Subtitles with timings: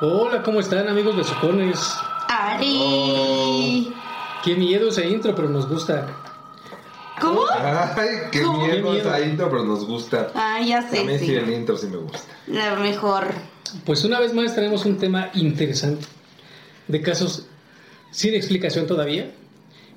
[0.00, 1.78] Hola, ¿cómo están amigos de Socones?
[2.28, 3.92] ¡Ari!
[4.44, 6.06] Qué miedo ese intro, pero nos gusta.
[7.20, 7.42] ¿Cómo?
[7.52, 8.58] Ay, qué ¿Cómo?
[8.64, 8.96] miedo Qué miedo.
[9.14, 10.30] esa intro, pero nos gusta.
[10.34, 11.34] Ah, ya A sé, mí sí sí.
[11.34, 12.20] el intro sí me gusta.
[12.46, 13.26] La mejor.
[13.84, 16.06] Pues una vez más tenemos un tema interesante
[16.86, 17.46] de casos
[18.12, 19.32] sin explicación todavía.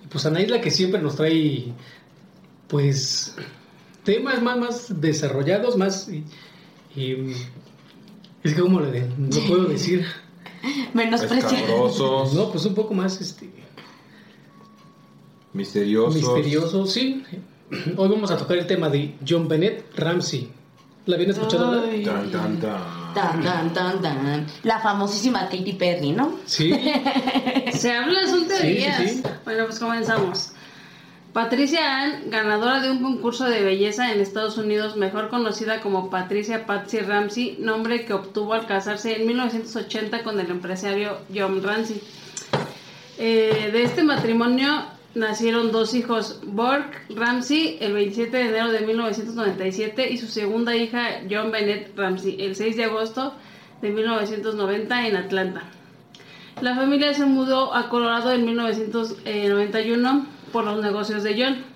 [0.03, 1.71] Y pues Anaísla que siempre nos trae
[2.71, 3.35] pues
[4.03, 6.07] temas más, más desarrollados, más...
[6.09, 6.23] Y,
[6.99, 7.35] y-
[8.43, 10.03] es que como le no puedo decir.
[10.95, 11.59] Menosprecia.
[11.59, 13.47] Escabrosos, No, pues un poco más este
[15.53, 16.15] misteriosos.
[16.15, 17.23] misterioso, sí.
[17.97, 20.49] Hoy vamos a tocar el tema de John Bennett Ramsey.
[21.05, 21.83] ¿La habían escuchado?
[21.83, 22.03] Ay.
[22.03, 23.13] Tan, tan, tan.
[23.13, 24.47] Tan, tan, tan, tan.
[24.63, 26.37] La famosísima Katy Perry, ¿no?
[26.45, 26.71] Sí.
[27.73, 28.97] Se habla son Sí, sí, teorías.
[29.11, 29.23] sí.
[29.43, 30.51] Bueno, pues comenzamos.
[31.33, 36.65] Patricia Ann, ganadora de un concurso de belleza en Estados Unidos, mejor conocida como Patricia
[36.65, 42.01] Patsy Ramsey, nombre que obtuvo al casarse en 1980 con el empresario John Ramsey.
[43.17, 44.83] Eh, de este matrimonio
[45.15, 51.21] nacieron dos hijos, Borg Ramsey el 27 de enero de 1997 y su segunda hija
[51.29, 53.33] John Bennett Ramsey el 6 de agosto
[53.81, 55.63] de 1990 en Atlanta.
[56.59, 61.71] La familia se mudó a Colorado en 1991 por los negocios de John.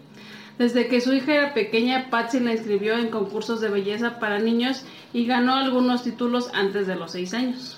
[0.58, 4.86] Desde que su hija era pequeña, Patsy la inscribió en concursos de belleza para niños
[5.12, 7.78] y ganó algunos títulos antes de los 6 años.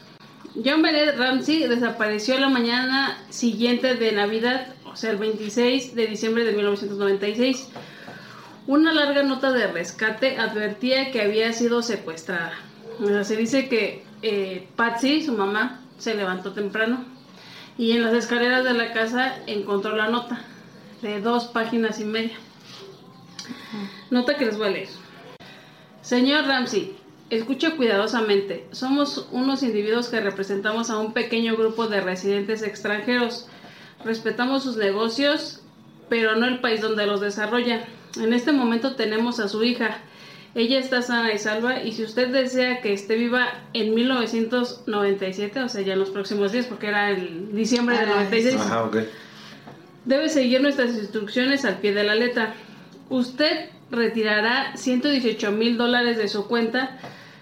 [0.64, 6.44] John Bennett Ramsey desapareció la mañana siguiente de Navidad, o sea, el 26 de diciembre
[6.44, 7.70] de 1996.
[8.68, 12.54] Una larga nota de rescate advertía que había sido secuestrada.
[13.02, 17.06] O sea, se dice que eh, Patsy, su mamá, se levantó temprano
[17.78, 20.44] y en las escaleras de la casa encontró la nota
[21.02, 22.36] de dos páginas y media.
[24.10, 24.90] Nota que les voy a leer.
[26.02, 26.96] Señor Ramsey,
[27.30, 28.68] escuche cuidadosamente.
[28.72, 33.48] Somos unos individuos que representamos a un pequeño grupo de residentes extranjeros.
[34.06, 35.62] Respetamos sus negocios,
[36.10, 37.82] pero no el país donde los desarrollan.
[38.20, 39.98] En este momento tenemos a su hija.
[40.56, 45.70] Ella está sana y salva y si usted desea que esté viva en 1997, o
[45.70, 48.98] sea, ya en los próximos días, porque era el diciembre del Ah, 96, Ajá, ok.
[50.08, 52.54] Debe seguir nuestras instrucciones al pie de la letra.
[53.10, 56.98] Usted retirará 118 mil dólares de su cuenta,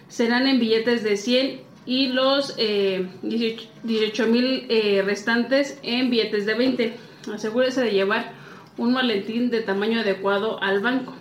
[0.08, 6.56] serán en billetes de 100 y los eh, 18 mil eh, restantes en billetes de
[6.56, 6.94] 20.
[7.36, 8.34] Asegúrese de llevar
[8.78, 11.14] un maletín de tamaño adecuado al banco.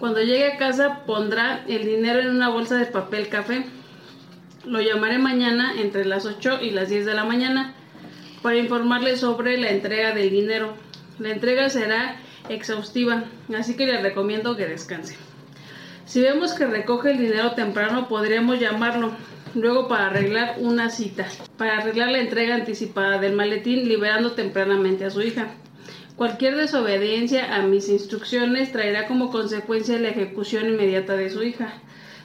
[0.00, 3.66] Cuando llegue a casa pondrá el dinero en una bolsa de papel café.
[4.64, 7.76] Lo llamaré mañana entre las 8 y las 10 de la mañana
[8.46, 10.72] para informarle sobre la entrega del dinero.
[11.18, 12.14] La entrega será
[12.48, 13.24] exhaustiva,
[13.58, 15.16] así que le recomiendo que descanse.
[16.04, 19.10] Si vemos que recoge el dinero temprano, podríamos llamarlo
[19.56, 25.10] luego para arreglar una cita, para arreglar la entrega anticipada del maletín, liberando tempranamente a
[25.10, 25.48] su hija.
[26.14, 31.72] Cualquier desobediencia a mis instrucciones traerá como consecuencia la ejecución inmediata de su hija.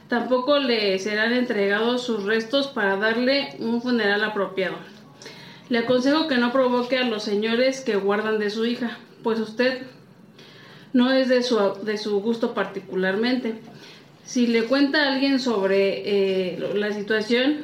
[0.07, 4.75] Tampoco le serán entregados sus restos para darle un funeral apropiado.
[5.71, 9.83] Le aconsejo que no provoque a los señores que guardan de su hija, pues usted
[10.91, 13.55] no es de su, de su gusto particularmente.
[14.25, 17.59] Si le cuenta a alguien sobre eh, la situación,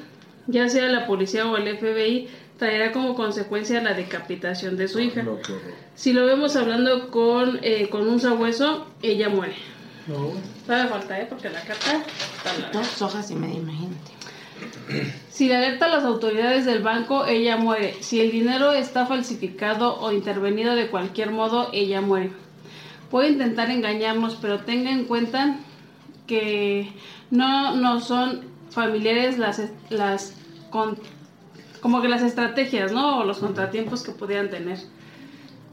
[0.48, 5.24] ya sea la policía o el FBI, traerá como consecuencia la decapitación de su hija.
[5.24, 5.74] No, qué horror.
[5.96, 9.56] Si lo vemos hablando con, eh, con un sabueso, ella muere.
[10.08, 10.32] No.
[10.66, 11.26] Todavía falta, ¿eh?
[11.28, 12.06] Porque la carta
[12.38, 12.80] está larga.
[12.80, 14.17] Dos hojas y media, imagínate.
[15.30, 17.96] Si le alerta a las autoridades del banco, ella muere.
[18.02, 22.32] Si el dinero está falsificado o intervenido de cualquier modo, ella muere.
[23.12, 25.58] Puede intentar engañarnos, pero tenga en cuenta
[26.26, 26.92] que
[27.32, 28.42] no nos son
[28.72, 30.34] familiares las, las
[30.72, 30.98] con-
[31.82, 33.20] como que las estrategias, ¿no?
[33.20, 34.80] O los contratiempos que pudieran tener.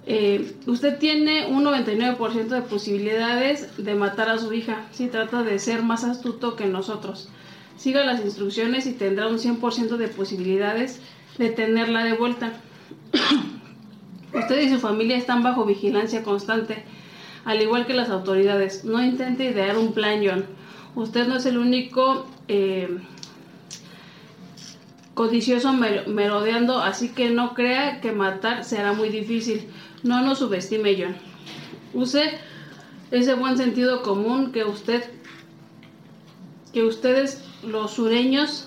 [0.06, 5.58] Eh, usted tiene un 99% de posibilidades de matar a su hija si trata de
[5.58, 7.30] ser más astuto que nosotros.
[7.76, 11.00] Siga las instrucciones y tendrá un 100% de posibilidades
[11.38, 12.52] de tenerla de vuelta.
[14.34, 16.84] Usted y su familia están bajo vigilancia constante,
[17.44, 18.84] al igual que las autoridades.
[18.84, 20.44] No intente idear un plan, John.
[20.94, 22.98] Usted no es el único eh,
[25.14, 29.68] codicioso mer- merodeando, así que no crea que matar será muy difícil.
[30.02, 31.16] No nos subestime, John.
[31.92, 32.38] Use
[33.10, 35.04] ese buen sentido común que usted,
[36.74, 38.66] que ustedes los sureños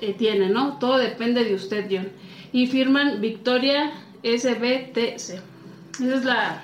[0.00, 0.78] eh, tienen, ¿no?
[0.78, 2.08] Todo depende de usted, John.
[2.52, 3.92] Y firman Victoria
[4.22, 5.40] SBTC.
[6.00, 6.62] Esa es la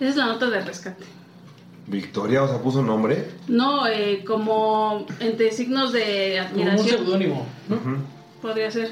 [0.00, 1.04] Esa es la nota de rescate.
[1.86, 3.30] Victoria, o sea, puso nombre.
[3.48, 6.98] No, eh, como entre signos de Como un admiración.
[6.98, 7.46] seudónimo.
[8.40, 8.90] Podría ser.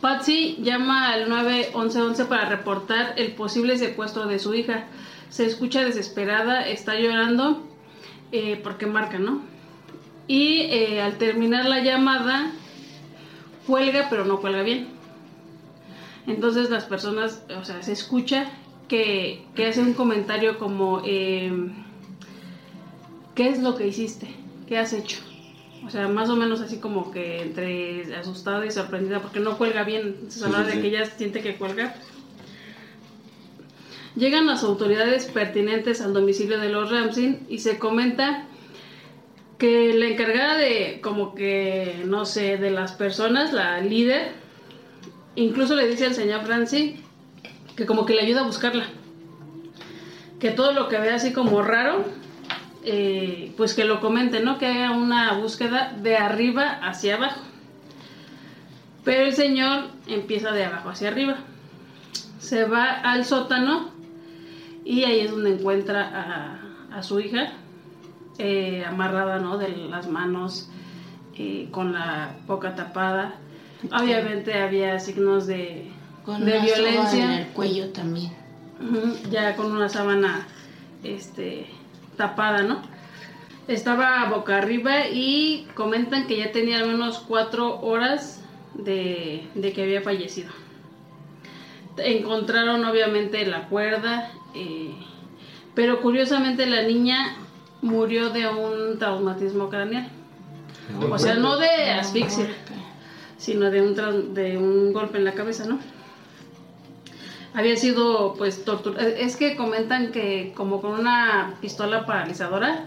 [0.00, 4.86] Patsy llama al 911 para reportar el posible secuestro de su hija.
[5.28, 7.69] Se escucha desesperada, está llorando
[8.32, 9.42] eh, porque marca, ¿no?
[10.26, 12.52] Y eh, al terminar la llamada,
[13.66, 14.88] cuelga, pero no cuelga bien.
[16.26, 18.46] Entonces las personas, o sea, se escucha
[18.88, 21.52] que, que hace un comentario como, eh,
[23.34, 24.28] ¿qué es lo que hiciste?
[24.68, 25.18] ¿Qué has hecho?
[25.84, 29.82] O sea, más o menos así como que entre asustada y sorprendida porque no cuelga
[29.82, 30.16] bien.
[30.22, 31.94] Entonces de que ella siente que cuelga.
[34.16, 38.46] Llegan las autoridades pertinentes al domicilio de los Ramsey y se comenta
[39.56, 44.32] que la encargada de, como que, no sé, de las personas, la líder,
[45.36, 46.98] incluso le dice al señor Ramsey
[47.76, 48.86] que como que le ayuda a buscarla.
[50.40, 52.04] Que todo lo que ve así como raro,
[52.84, 54.58] eh, pues que lo comente, ¿no?
[54.58, 57.42] Que haga una búsqueda de arriba hacia abajo.
[59.04, 61.36] Pero el señor empieza de abajo hacia arriba.
[62.38, 63.99] Se va al sótano
[64.90, 66.58] y ahí es donde encuentra
[66.90, 67.52] a, a su hija
[68.38, 69.56] eh, amarrada, ¿no?
[69.56, 70.68] De las manos,
[71.36, 73.36] eh, con la boca tapada.
[73.92, 75.92] Obviamente había signos de,
[76.24, 77.24] Con de una violencia.
[77.24, 78.32] en el cuello también.
[79.30, 80.48] Ya con una sábana
[81.04, 81.66] este
[82.16, 82.82] tapada, ¿no?
[83.68, 88.42] Estaba boca arriba y comentan que ya tenía al menos cuatro horas
[88.74, 90.50] de, de que había fallecido.
[91.96, 94.94] Encontraron obviamente la cuerda, eh,
[95.74, 97.36] pero curiosamente la niña
[97.82, 100.08] murió de un traumatismo craneal.
[101.10, 102.48] O sea, no de asfixia,
[103.38, 105.78] sino de un, de un golpe en la cabeza, ¿no?
[107.54, 109.08] Había sido, pues, torturada.
[109.08, 112.86] Es que comentan que como con una pistola paralizadora,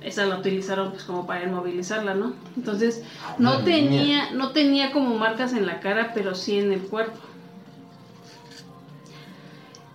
[0.00, 2.32] esa la utilizaron pues como para inmovilizarla, ¿no?
[2.56, 3.02] Entonces,
[3.38, 7.18] no tenía, no tenía como marcas en la cara, pero sí en el cuerpo.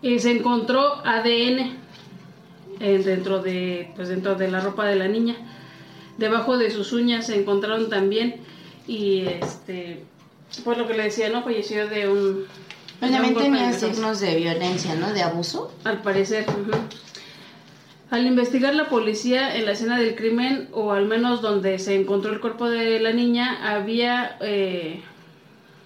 [0.06, 1.78] Y se encontró ADN
[2.80, 5.36] dentro de, pues dentro de la ropa de la niña.
[6.20, 8.36] Debajo de sus uñas se encontraron también
[8.86, 10.04] y este,
[10.64, 11.42] pues lo que le decía, ¿no?
[11.42, 12.46] Falleció de un...
[13.00, 15.12] Pues de también tenía signos de violencia, ¿no?
[15.12, 15.74] De abuso.
[15.84, 16.46] Al parecer.
[16.52, 16.78] ujú.
[18.12, 22.32] Al investigar la policía en la escena del crimen, o al menos donde se encontró
[22.32, 25.02] el cuerpo de la niña, había, eh,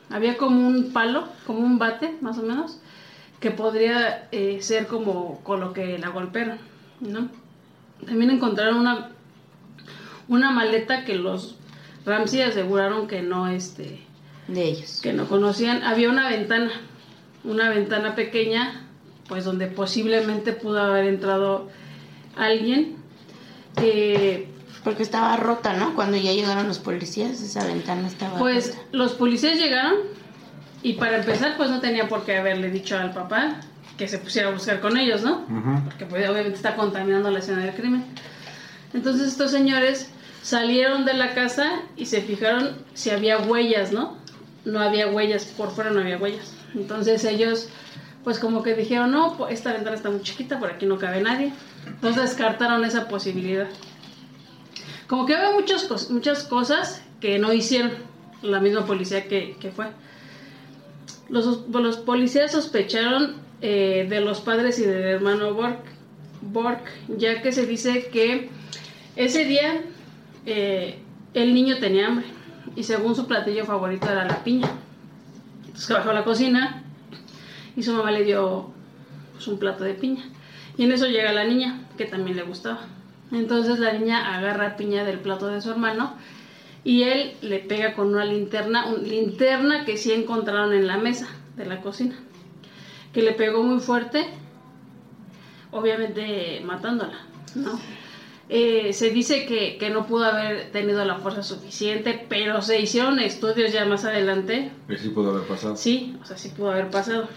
[0.09, 2.81] había como un palo, como un bate, más o menos,
[3.39, 6.57] que podría eh, ser como con lo que la golpearon,
[6.99, 7.29] ¿no?
[8.05, 9.11] También encontraron una,
[10.27, 11.55] una maleta que los
[12.05, 14.01] Ramsey aseguraron que no, este,
[14.47, 14.99] De ellos.
[15.01, 16.71] que no conocían, había una ventana,
[17.43, 18.85] una ventana pequeña,
[19.27, 21.69] pues donde posiblemente pudo haber entrado
[22.35, 22.97] alguien.
[23.81, 24.47] Eh,
[24.83, 25.93] Porque estaba rota, ¿no?
[25.93, 28.87] Cuando ya llegaron los policías, esa ventana estaba pues rota.
[28.91, 29.95] los policías llegaron
[30.81, 33.57] y para empezar pues no tenía por qué haberle dicho al papá
[33.97, 35.45] que se pusiera a buscar con ellos, ¿no?
[35.49, 35.83] Ujú.
[35.85, 38.05] Porque pues, obviamente está contaminando la escena del crimen.
[38.93, 40.09] Entonces estos señores
[40.41, 44.17] salieron de la casa y se fijaron si había huellas, ¿no?
[44.63, 46.53] No había huellas, por fuera no había huellas.
[46.73, 47.69] Entonces ellos
[48.23, 51.53] pues como que dijeron, no, esta ventana está muy chiquita, por aquí no cabe nadie.
[51.87, 53.67] Entonces descartaron esa posibilidad.
[55.07, 57.91] Como que había muchas, muchas cosas que no hicieron
[58.41, 59.87] la misma policía que, que fue.
[61.29, 65.79] Los, policías sospecharon eh, de los padres y del hermano Bork,
[66.41, 66.81] Bork,
[67.17, 68.49] ya que se dice que
[69.15, 69.81] ese día
[70.45, 70.99] eh,
[71.33, 72.25] el niño tenía hambre
[72.75, 74.69] y según su platillo favorito era la piña.
[75.65, 76.83] Entonces bajó a la cocina
[77.75, 78.71] y su mamá le dio
[79.33, 80.23] pues, un plato de piña.
[80.77, 82.81] Y en eso llega la niña, que también le gustaba.
[83.31, 86.13] Entonces la niña agarra piña del plato de su hermano
[86.83, 91.27] y él le pega con una linterna, una linterna que sí encontraron en la mesa
[91.55, 92.15] de la cocina,
[93.13, 94.25] que le pegó muy fuerte,
[95.71, 97.19] obviamente matándola,
[97.55, 97.79] ¿no?
[98.51, 103.19] Eh, se dice que, que no pudo haber tenido la fuerza suficiente, pero se hicieron
[103.19, 105.75] estudios ya más adelante sí pudo haber pasado.
[105.75, 107.27] Sí, o sea, sí pudo haber pasado.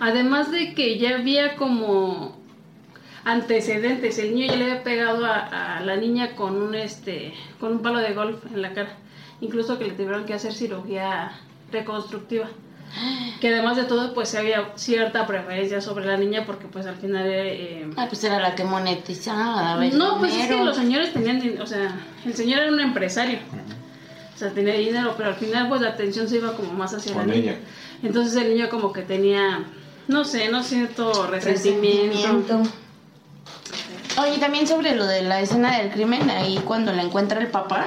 [0.00, 2.43] Además de que ya había como
[3.24, 7.72] antecedentes, el niño ya le había pegado a, a la niña con un este con
[7.72, 8.90] un palo de golf en la cara,
[9.40, 11.32] incluso que le tuvieron que hacer cirugía
[11.72, 12.48] reconstructiva.
[13.40, 17.24] Que además de todo, pues había cierta preferencia sobre la niña porque pues al final
[17.26, 19.84] eh, Ah, pues era la que monetizaba.
[19.86, 21.92] no, pues es que los señores tenían, din- o sea,
[22.24, 23.38] el señor era un empresario.
[24.32, 27.12] O sea, tenía dinero, pero al final pues la atención se iba como más hacia
[27.14, 27.52] Con la niña.
[27.52, 27.60] ella.
[28.04, 29.64] Entonces el niño como que tenía
[30.06, 32.16] No sé, no siento resentimiento.
[32.16, 32.62] Resentimiento.
[34.20, 37.86] Oye, también sobre lo de la escena del crimen, ahí cuando la encuentra el papá,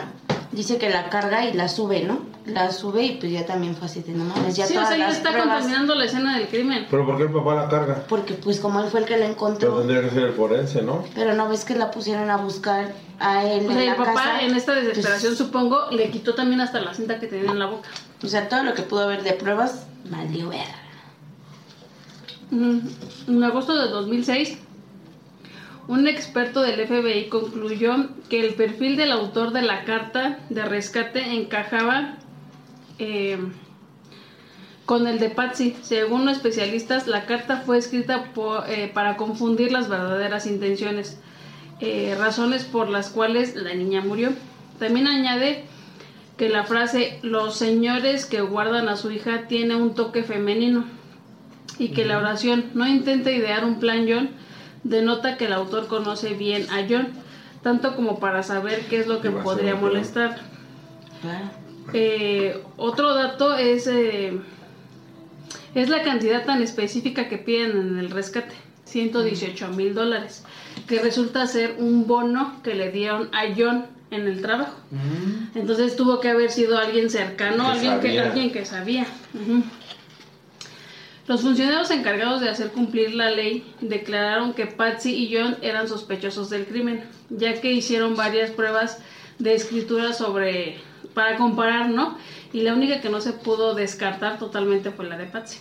[0.52, 2.20] dice que la carga y la sube, ¿no?
[2.46, 4.90] La sube y pues ya también fue así de no mames, ya Sí, o todas
[4.90, 5.54] sea, ya las está pruebas.
[5.56, 6.88] contaminando la escena del crimen.
[6.90, 8.04] Pero ¿por qué el papá la carga?
[8.10, 10.82] Porque pues como él fue el que la Pero encontró, tendría que ser el forense,
[10.82, 11.04] ¿no?
[11.16, 13.96] pero no ves que la pusieron a buscar a él O en sea, la el
[13.98, 14.42] papá casa.
[14.42, 17.66] en esta desesperación, Pues, supongo, le quitó también hasta la cinta que tenía en la
[17.68, 17.90] boca.
[18.24, 20.88] o sea, todo lo que pudo haber de pruebas, valió ver.
[22.52, 22.80] Mm,
[23.28, 24.58] En agosto de 2006,
[25.88, 31.34] un experto del FBI concluyó que el perfil del autor de la carta de rescate
[31.34, 32.18] encajaba
[33.00, 33.38] eh,
[34.86, 35.76] con el de Patsy.
[35.82, 38.32] Según los especialistas, la carta fue escrita
[38.68, 41.20] eh, para confundir las verdaderas intenciones,
[41.80, 44.32] eh, razones por las cuales la niña murió.
[44.80, 45.64] También añade
[46.38, 50.86] que la frase los señores que guardan a su hija tiene un toque femenino
[51.80, 54.30] y que la oración no intenta idear un plan John
[54.84, 57.10] denota que el autor conoce bien a John,
[57.64, 60.38] tanto como para saber qué es lo que podría molestar.
[61.22, 61.50] Claro.
[61.94, 64.38] Eh, otro dato es, eh,
[65.74, 68.56] es la cantidad tan específica que piden en el rescate,
[68.86, 70.44] 118 mil dólares,
[70.88, 74.78] que resulta ser un bono que le dieron a John en el trabajo.
[75.56, 78.26] Entonces tuvo que haber sido alguien cercano, Que alguien, que, sabía.
[78.26, 79.08] alguien que sabía.
[81.28, 86.50] Los funcionarios encargados de hacer cumplir la ley declararon que Patsy y John eran sospechosos
[86.50, 89.00] del crimen, ya que hicieron varias pruebas
[89.38, 90.78] de escritura sobre
[91.14, 92.18] para comparar, ¿no?
[92.54, 95.60] Y la única que no se pudo descartar totalmente fue la de Patsy.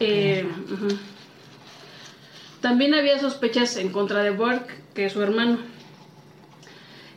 [0.00, 0.44] Eh.
[2.60, 5.58] También había sospechas en contra de Burke, que es su hermano,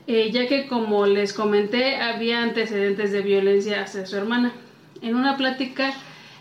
[0.06, 4.54] eh, ya que como les comenté había antecedentes de violencia hacia su hermana.
[5.02, 5.94] En una plática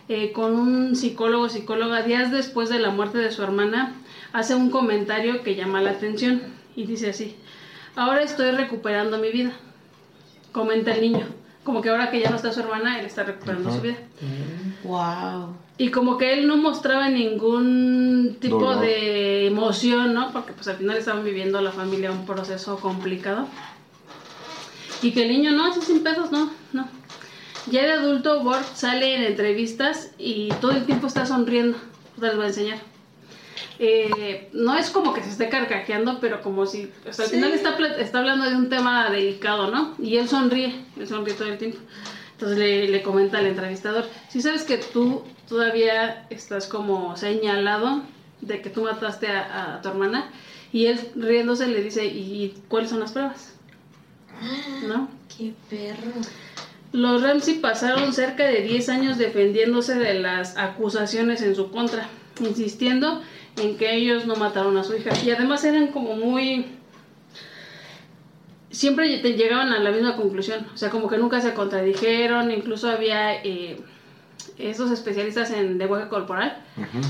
[0.08, 3.94] eh, con un psicólogo psicóloga días después de la muerte de su hermana,
[4.32, 6.42] hace un comentario que llama la atención
[6.74, 7.36] y dice así,
[7.96, 9.52] ahora estoy recuperando mi vida,
[10.52, 11.26] comenta el niño,
[11.64, 13.98] como que ahora que ya no está su hermana, él está recuperando su vida.
[14.84, 15.54] Wow.
[15.76, 18.80] Y como que él no mostraba ningún tipo Dolor.
[18.80, 20.32] de emoción, ¿no?
[20.32, 23.46] Porque pues al final estaban viviendo la familia un proceso complicado.
[25.02, 26.88] Y que el niño no, así sin pedos, no, no.
[27.70, 31.78] Ya de adulto, Bort sale en entrevistas y todo el tiempo está sonriendo.
[32.18, 32.78] Te les voy a enseñar.
[33.78, 37.52] Eh, no es como que se esté carcajeando, pero como si, o sea, al final
[37.52, 39.94] está, hablando de un tema delicado, ¿no?
[39.98, 41.78] Y él sonríe, él sonríe todo el tiempo.
[42.32, 48.02] Entonces le, le comenta al entrevistador, si sabes que tú todavía estás como señalado
[48.40, 50.30] de que tú mataste a, a tu hermana,
[50.72, 53.54] y él riéndose le dice, ¿y cuáles son las pruebas?
[54.86, 55.08] ¿No?
[55.36, 56.12] Qué perro.
[56.92, 62.08] Los Ramsey pasaron cerca de 10 años defendiéndose de las acusaciones en su contra,
[62.40, 63.22] insistiendo
[63.60, 65.10] en que ellos no mataron a su hija.
[65.24, 66.66] Y además eran como muy...
[68.70, 72.88] Siempre te llegaban a la misma conclusión, o sea, como que nunca se contradijeron, incluso
[72.88, 73.80] había eh,
[74.58, 76.62] esos especialistas en lenguaje corporal,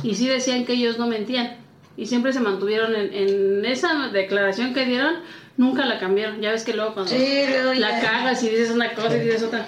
[0.04, 1.56] y sí decían que ellos no mentían,
[1.96, 5.16] y siempre se mantuvieron en, en esa declaración que dieron,
[5.58, 6.40] nunca la cambiaron.
[6.40, 9.42] Ya ves que luego cuando Sí, luego la cagas y dices una cosa y dices
[9.42, 9.66] otra.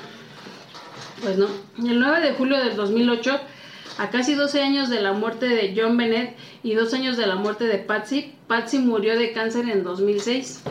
[1.23, 1.49] Pues no.
[1.87, 3.39] El 9 de julio del 2008,
[3.99, 7.35] a casi 12 años de la muerte de John Bennett y dos años de la
[7.35, 10.63] muerte de Patsy, Patsy murió de cáncer en 2006.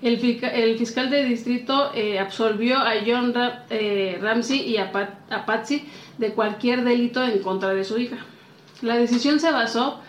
[0.00, 4.90] El, fica- el fiscal de distrito eh, absolvió a John Ra- eh, Ramsey y a,
[4.90, 5.86] Pat- a Patsy
[6.18, 8.16] de cualquier delito en contra de su hija.
[8.80, 10.00] La decisión se basó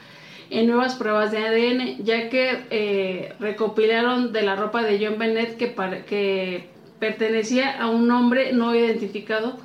[0.50, 5.58] en nuevas pruebas de ADN, ya que eh, recopilaron de la ropa de John Bennett
[5.58, 5.74] que,
[6.08, 6.70] que
[7.00, 9.58] pertenecía a un hombre no identificado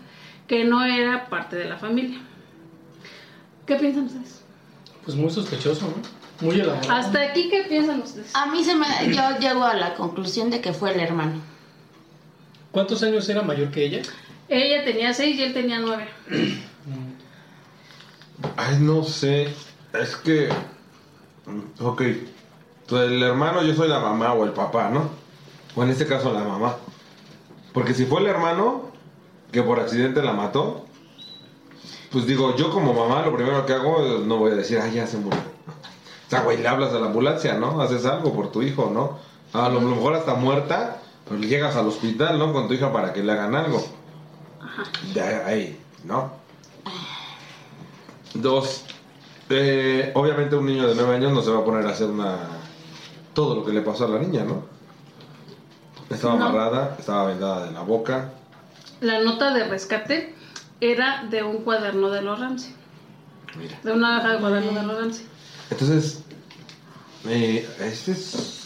[0.46, 2.18] que no era parte de la familia.
[3.66, 4.42] ¿Qué piensan ustedes?
[5.04, 6.46] Pues muy sospechoso, ¿no?
[6.46, 6.92] Muy elaborado.
[6.92, 8.34] Hasta aquí, ¿qué piensan ustedes?
[8.34, 8.86] A mí se me...
[9.14, 11.40] Yo llego a la conclusión de que fue el hermano.
[12.70, 14.02] ¿Cuántos años era mayor que ella?
[14.48, 16.08] Ella tenía seis y él tenía nueve.
[18.56, 19.48] Ay, no sé.
[19.92, 20.48] Es que.
[21.46, 22.02] mm, Ok.
[22.02, 25.10] Entonces, el hermano, yo soy la mamá o el papá, ¿no?
[25.76, 26.76] O en este caso, la mamá.
[27.74, 28.90] Porque si fue el hermano
[29.52, 30.86] que por accidente la mató,
[32.10, 34.94] pues digo, yo como mamá, lo primero que hago es no voy a decir, ay,
[34.94, 35.38] ya se murió.
[35.38, 37.80] O sea, güey, le hablas a la ambulancia, ¿no?
[37.80, 39.18] Haces algo por tu hijo, ¿no?
[39.52, 42.52] A lo mejor hasta muerta, pero llegas al hospital, ¿no?
[42.52, 43.84] Con tu hija para que le hagan algo.
[45.14, 46.32] De ahí, ¿no?
[48.34, 48.84] Dos,
[49.50, 52.36] eh, obviamente un niño de nueve años no se va a poner a hacer una...
[53.34, 54.64] Todo lo que le pasó a la niña, ¿no?
[56.10, 56.46] Estaba No.
[56.46, 58.32] amarrada, estaba vendada de la boca.
[59.00, 60.34] La nota de rescate
[60.80, 62.74] era de un cuaderno de los Ramsey.
[63.56, 63.78] Mira.
[63.84, 65.26] De una hoja de cuaderno de los Ramsey.
[65.70, 66.22] Entonces,
[67.26, 68.57] eh, este es.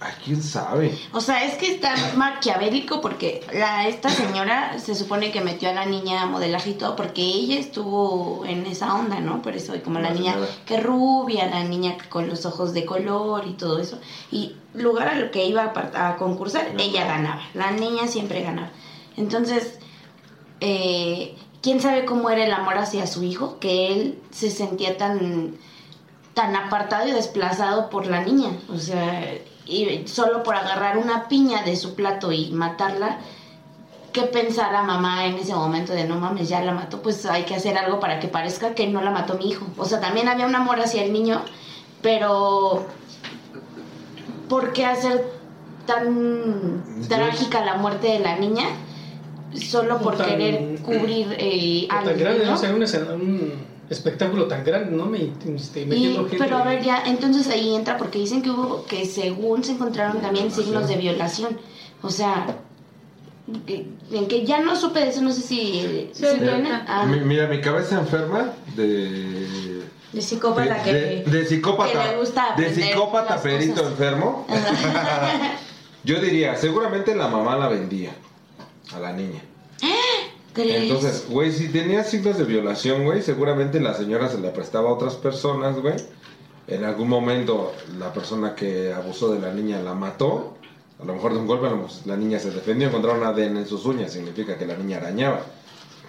[0.00, 0.96] ¿A quién sabe?
[1.12, 5.72] O sea, es que está maquiavélico porque la, esta señora se supone que metió a
[5.72, 9.42] la niña a modelaje y todo porque ella estuvo en esa onda, ¿no?
[9.42, 10.52] Por eso, como la La niña señora.
[10.66, 13.98] que rubia, la niña con los ojos de color y todo eso.
[14.30, 17.42] Y lugar a lo que iba a concursar, ella ganaba.
[17.54, 18.70] La niña siempre ganaba.
[19.16, 19.80] Entonces,
[20.60, 23.58] eh, ¿quién sabe cómo era el amor hacia su hijo?
[23.58, 25.56] Que él se sentía tan
[26.34, 28.50] tan apartado y desplazado por la niña.
[28.72, 29.24] O sea,
[29.68, 33.18] y solo por agarrar una piña de su plato y matarla,
[34.12, 37.02] ¿qué pensara mamá en ese momento de no mames, ya la mató?
[37.02, 39.66] Pues hay que hacer algo para que parezca que no la mató mi hijo.
[39.76, 41.42] O sea, también había un amor hacia el niño,
[42.00, 42.86] pero
[44.48, 45.24] ¿por qué hacer
[45.86, 48.64] tan trágica la muerte de la niña?
[49.54, 52.54] Solo por Tan- querer cubrir eh, tan algo, grande, ¿no?
[52.54, 53.52] O sea, un
[53.90, 55.06] espectáculo tan grande, ¿no?
[55.06, 56.36] Me, este, Y- gente.
[56.38, 60.20] pero a ver, ya, entonces ahí entra porque dicen que hubo, que según se encontraron
[60.20, 61.58] también signos de violación.
[62.02, 62.46] O sea,
[63.66, 66.26] en que ya no supe de eso, no sé si, Sí.
[66.86, 69.82] Ah, Mi- mira, mi cabeza enferma de.
[70.12, 71.92] de psicópata que, de, de psicópata.
[72.04, 73.90] que le gusta de psicópata perito cosas.
[73.92, 74.46] enfermo.
[76.04, 78.12] Yo diría, seguramente la mamá la vendía
[78.94, 79.40] a la niña.
[80.58, 84.92] Entonces, güey, si tenía signos de violación, güey, seguramente la señora se la prestaba a
[84.92, 85.94] otras personas, güey.
[86.66, 90.54] En algún momento la persona que abusó de la niña la mató.
[91.00, 91.68] A lo mejor de un golpe
[92.06, 95.42] la niña se defendió, encontraron ADN en sus uñas, significa que la niña arañaba.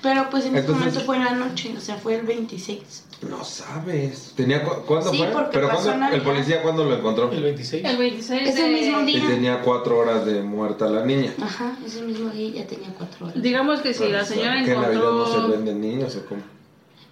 [0.02, 3.04] Pero pues en ese Entonces- momento fue en la noche, o sea, fue el 26.
[3.30, 4.32] No sabes.
[4.36, 5.28] Tenía cu- ¿Cuándo Sí, fue?
[5.28, 7.30] porque Pero pasó ¿cuándo- el policía cuándo lo encontró?
[7.30, 7.84] El 26.
[7.84, 9.28] El 26 Ese de- mismo Y día.
[9.28, 11.34] tenía cuatro horas de muerta la niña.
[11.42, 13.42] Ajá, ese mismo día ya tenía cuatro horas.
[13.42, 15.50] Digamos que si la señora ¿Que en Navidad no se encontró...
[15.58, 16.42] venden niños o cómo?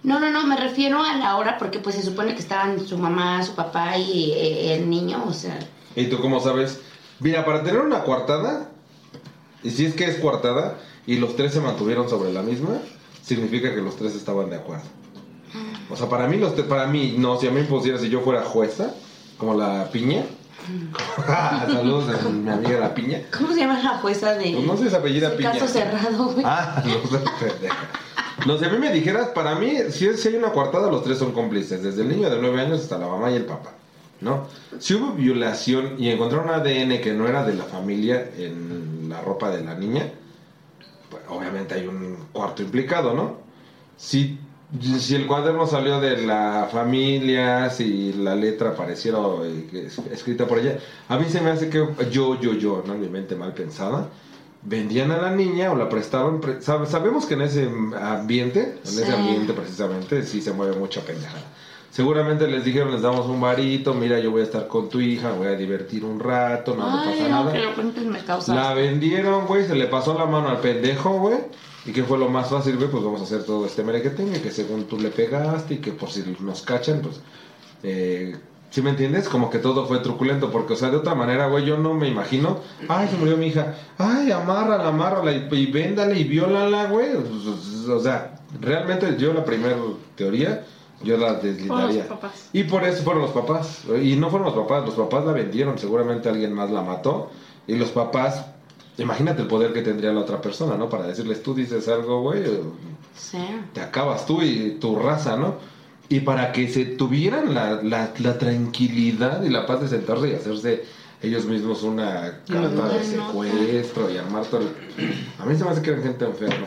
[0.02, 2.96] No, no, no, me refiero a la hora porque pues se supone que estaban su
[2.96, 5.58] mamá, su papá y eh, el niño, o sea...
[5.94, 6.80] ¿Y tú cómo sabes?
[7.20, 8.70] Mira, para tener una coartada,
[9.62, 12.82] y si es que es coartada, y los tres se mantuvieron sobre la misma,
[13.22, 14.84] significa que los tres estaban de acuerdo.
[15.88, 18.20] O sea, para mí, los para mí, no, si a mí me pusiera, si yo
[18.20, 18.92] fuera jueza,
[19.38, 20.26] como la piña.
[21.66, 23.22] Saludos a mi amiga la piña.
[23.34, 24.52] ¿Cómo se llama la jueza de...
[24.52, 25.52] Pues no sé, se apellida Piña.
[25.52, 26.44] Caso cerrado, güey.
[26.44, 27.88] Ah, no sé, pendeja.
[28.44, 31.32] No, si a mí me dijeras, para mí, si, hay una coartada, los tres son
[31.32, 33.70] cómplices, desde el niño de 9 años hasta la mamá y el papá,
[34.20, 34.46] ¿no?
[34.78, 39.48] Si hubo violación y encontraron ADN que no era de la familia en la ropa
[39.50, 40.12] de la niña,
[41.30, 43.36] obviamente hay un cuarto implicado, ¿no?
[43.96, 44.38] Si,
[44.98, 50.78] si el cuaderno salió de la familia, si la letra apareciera eh, escrita por ella,
[51.08, 52.94] a mí se me hace que yo, yo, yo, ¿no?
[52.94, 54.08] Mi mente mal pensada,
[54.62, 56.40] vendían a la niña o la prestaban.
[56.40, 57.68] pre- sab- sabemos que en ese
[58.00, 59.02] ambiente, en Sí.
[59.02, 61.42] ese ambiente precisamente, sí se mueve mucha pendejada.
[61.90, 65.32] Seguramente les dijeron, les damos un varito, mira, yo voy a estar con tu hija,
[65.32, 67.52] voy a divertir un rato, no me Ay, pasa no, nada.
[67.52, 68.54] que lo me causa...
[68.54, 71.38] La vendieron, güey, se le pasó la mano al pendejo, güey.
[71.86, 72.90] ¿Y qué fue lo más fácil, güey?
[72.90, 76.10] Pues vamos a hacer todo este merequetengue, que según tú le pegaste y que por
[76.10, 77.20] si nos cachan, pues...
[77.82, 78.36] Eh,
[78.70, 79.30] ¿Sí me entiendes?
[79.30, 82.06] Como que todo fue truculento, porque, o sea, de otra manera, güey, yo no me
[82.06, 82.60] imagino...
[82.86, 83.74] Ay, se murió mi hija.
[83.96, 87.08] Ay, amárrala, amárrala y, y véndale y viólala, güey.
[87.88, 89.76] O sea, realmente yo la primera
[90.16, 90.66] teoría,
[91.02, 92.06] yo la deslindaría.
[92.08, 92.48] Por papás.
[92.52, 93.82] Y por eso fueron los papás.
[94.02, 95.78] Y no fueron los papás, los papás la vendieron.
[95.78, 97.30] Seguramente alguien más la mató.
[97.66, 98.46] Y los papás,
[98.98, 100.88] imagínate el poder que tendría la otra persona, ¿no?
[100.88, 102.42] Para decirles, tú dices algo, güey,
[103.16, 103.38] Sí.
[103.72, 105.56] te acabas tú y tu raza, ¿no?
[106.08, 110.34] Y para que se tuvieran la, la, la tranquilidad y la paz de sentarse y
[110.34, 110.84] hacerse
[111.20, 114.60] ellos mismos una carta de secuestro y armar todo.
[114.62, 116.66] el- A mí se me hace que eran gente enferma.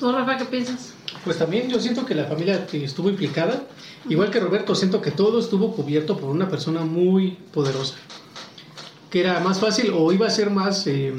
[0.00, 0.94] ¿Tú, Rafa, qué piensas?
[1.26, 3.64] Pues también yo siento que la familia que estuvo implicada,
[4.08, 7.96] igual que Roberto, siento que todo estuvo cubierto por una persona muy poderosa.
[9.10, 11.12] Que era más fácil o iba a ser más eh,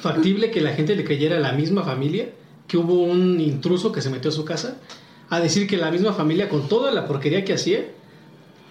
[0.00, 2.30] factible que la gente le creyera a la misma familia
[2.68, 4.76] que hubo un intruso que se metió a su casa,
[5.30, 7.86] a decir que la misma familia, con toda la porquería que hacía,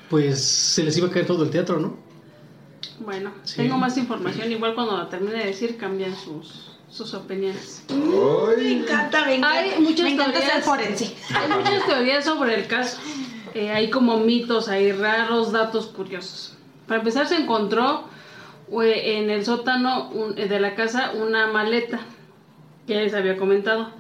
[0.10, 1.98] pues se les iba a caer todo el teatro, ¿no?
[3.02, 3.58] Bueno, Sí.
[3.58, 4.50] tengo más información.
[4.50, 7.84] Igual cuando la termine de decir, cambian sus, sus opiniones.
[7.90, 9.60] Me encanta, me encanta.
[9.60, 10.54] Hay muchas me encanta teorías.
[10.54, 11.16] ser forense.
[11.36, 12.98] Hay muchas teorías sobre el caso.
[13.54, 16.54] Eh, hay como mitos, hay raros datos curiosos.
[16.88, 18.06] Para empezar, se encontró
[18.82, 22.00] eh, en el sótano un- eh, de la casa una maleta
[22.88, 23.92] que les había comentado.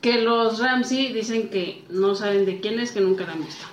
[0.00, 3.64] Que los Ramsey dicen que no saben de quién es, que nunca la han visto.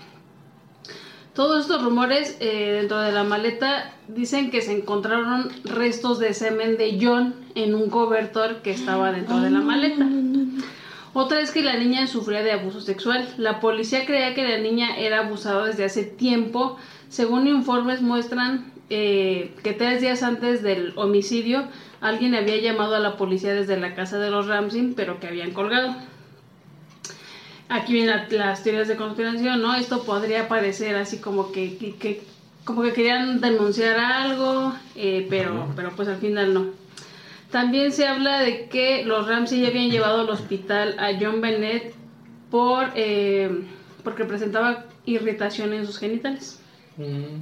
[1.35, 6.77] Todos estos rumores eh, dentro de la maleta dicen que se encontraron restos de semen
[6.77, 10.07] de John en un cobertor que estaba dentro de la maleta.
[11.13, 13.27] Otra es que la niña sufría de abuso sexual.
[13.37, 16.77] La policía creía que la niña era abusada desde hace tiempo.
[17.09, 21.67] Según informes muestran eh, que tres días antes del homicidio
[21.99, 25.51] alguien había llamado a la policía desde la casa de los Ramsey, pero que habían
[25.51, 25.95] colgado.
[27.69, 29.73] Aquí vienen las teorías de conspiración, ¿no?
[29.75, 32.23] Esto podría parecer así como que, que- que-
[32.63, 36.65] como que querían denunciar algo, eh, pero, pero pues al final no.
[37.51, 41.93] También se habla de que los Ramsey ya habían llevado al hospital a John Bennett
[42.51, 43.49] por eh,
[44.03, 46.59] porque presentaba irritación en sus genitales.
[46.97, 47.41] Mm.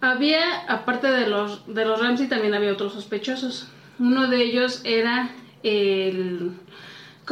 [0.00, 3.68] Había, aparte de los, de los Ramsey, también había otros sospechosos.
[3.98, 5.30] Uno de ellos era
[5.62, 6.52] el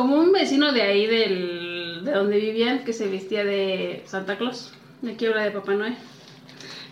[0.00, 4.72] como un vecino de ahí del, de donde vivían que se vestía de Santa Claus,
[5.02, 5.94] de aquí habla de Papá Noel.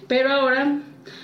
[0.08, 0.78] Pero ahora,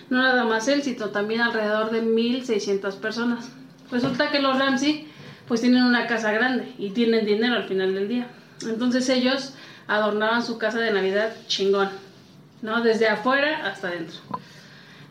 [0.08, 3.50] no nada más él, sino también alrededor de 1600 personas.
[3.90, 5.08] Resulta que los Ramsey
[5.46, 8.28] pues tienen una casa grande y tienen dinero al final del día.
[8.66, 9.52] Entonces ellos
[9.86, 11.90] adornaban su casa de Navidad chingón,
[12.62, 12.80] ¿no?
[12.80, 14.20] Desde afuera hasta adentro.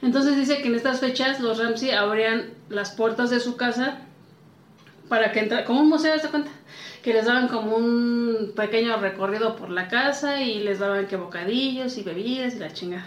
[0.02, 4.03] Entonces dice que en estas fechas los Ramsey abrían las puertas de su casa
[5.10, 6.52] para que entra como un museo, ¿se cuenta?
[7.02, 11.98] Que les daban como un pequeño recorrido por la casa y les daban que bocadillos
[11.98, 13.06] y bebidas y la chingada.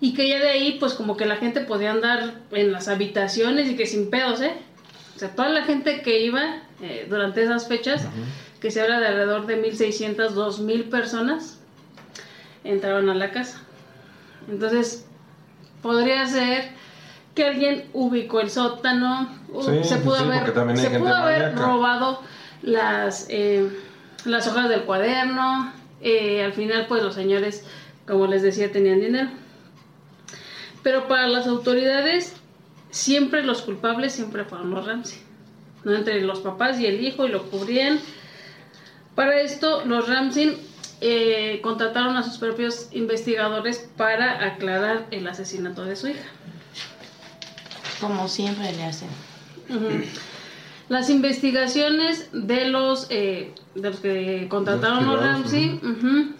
[0.00, 3.68] Y que ya de ahí, pues como que la gente podía andar en las habitaciones
[3.68, 4.54] y que sin pedos, ¿eh?
[5.14, 8.06] O sea, toda la gente que iba eh, durante esas fechas,
[8.60, 11.60] que se habla de alrededor de 1.600, 2.000 personas,
[12.64, 13.62] entraban a la casa.
[14.48, 15.06] Entonces,
[15.82, 16.70] podría ser
[17.34, 19.28] que alguien ubicó el sótano,
[19.60, 22.20] Sí, se pudo sí, haber, se pudo haber robado
[22.62, 23.68] las, eh,
[24.24, 25.72] las hojas del cuaderno.
[26.00, 27.64] eh, al final, pues los señores,
[28.06, 29.28] como les decía, tenían dinero.
[30.82, 32.34] Pero para las autoridades,
[32.90, 35.20] siempre los culpables siempre fueron los Ramsey.
[35.84, 35.94] ¿no?
[35.94, 38.00] Entre los papás y el hijo y lo cubrían.
[39.14, 40.58] Para esto, los Ramsey
[41.00, 46.24] eh, contrataron a sus propios investigadores para aclarar el asesinato de su hija.
[48.02, 49.08] Como siempre le hacen.
[50.88, 55.80] Las investigaciones de los de los que contrataron los Ramsey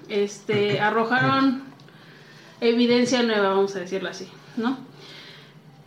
[0.08, 1.62] este, arrojaron
[2.60, 4.76] evidencia nueva, vamos a decirlo así, ¿no?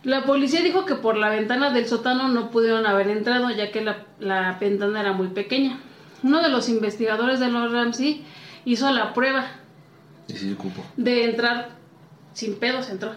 [0.02, 3.82] La policía dijo que por la ventana del sótano no pudieron haber entrado ya que
[3.82, 5.78] la, la ventana era muy pequeña.
[6.22, 8.24] Uno de los investigadores de los Ramsey
[8.64, 9.46] hizo la prueba
[10.28, 10.56] Y
[10.96, 11.70] de entrar
[12.32, 13.12] sin pedos, entró.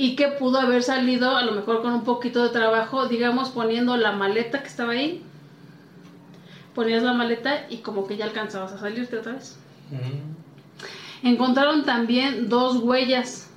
[0.00, 3.98] Y que pudo haber salido, a lo mejor con un poquito de trabajo, digamos, poniendo
[3.98, 5.22] la maleta que estaba ahí.
[6.74, 9.58] Ponías la maleta y como que ya alcanzabas a salirte otra vez.
[9.90, 11.26] Mm.
[11.28, 13.50] Encontraron también dos huellas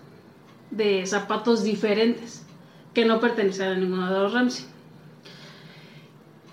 [0.70, 2.46] de zapatos diferentes
[2.94, 4.66] que no pertenecían a ninguno de los Ramsey.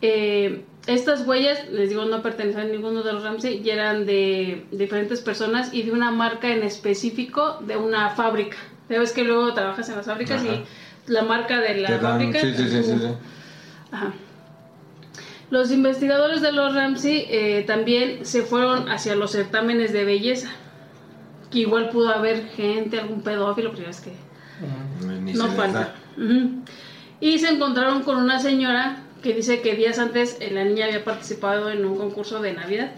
[0.02, 4.66] Eh, estas huellas, les digo, no pertenecían a ninguno de los Ramsey y eran de
[4.70, 8.56] diferentes personas y de una marca en específico de una fábrica.
[8.90, 10.52] Ya ves que luego trabajas en las fábricas Ajá.
[10.52, 10.64] y
[11.12, 12.40] la marca de la dan- fábrica.
[12.40, 13.06] Sí, sí, sí, sí, sí.
[13.92, 14.12] Ajá.
[15.50, 20.50] Los investigadores de los Ramsey eh, también se fueron hacia los certámenes de belleza.
[21.50, 24.12] Que igual pudo haber gente, algún pedófilo, pero ya es que.
[25.22, 25.94] Ni no falta.
[27.20, 31.04] Y se encontraron con una señora que dice que días antes eh, la niña había
[31.04, 32.92] participado en un concurso de Navidad.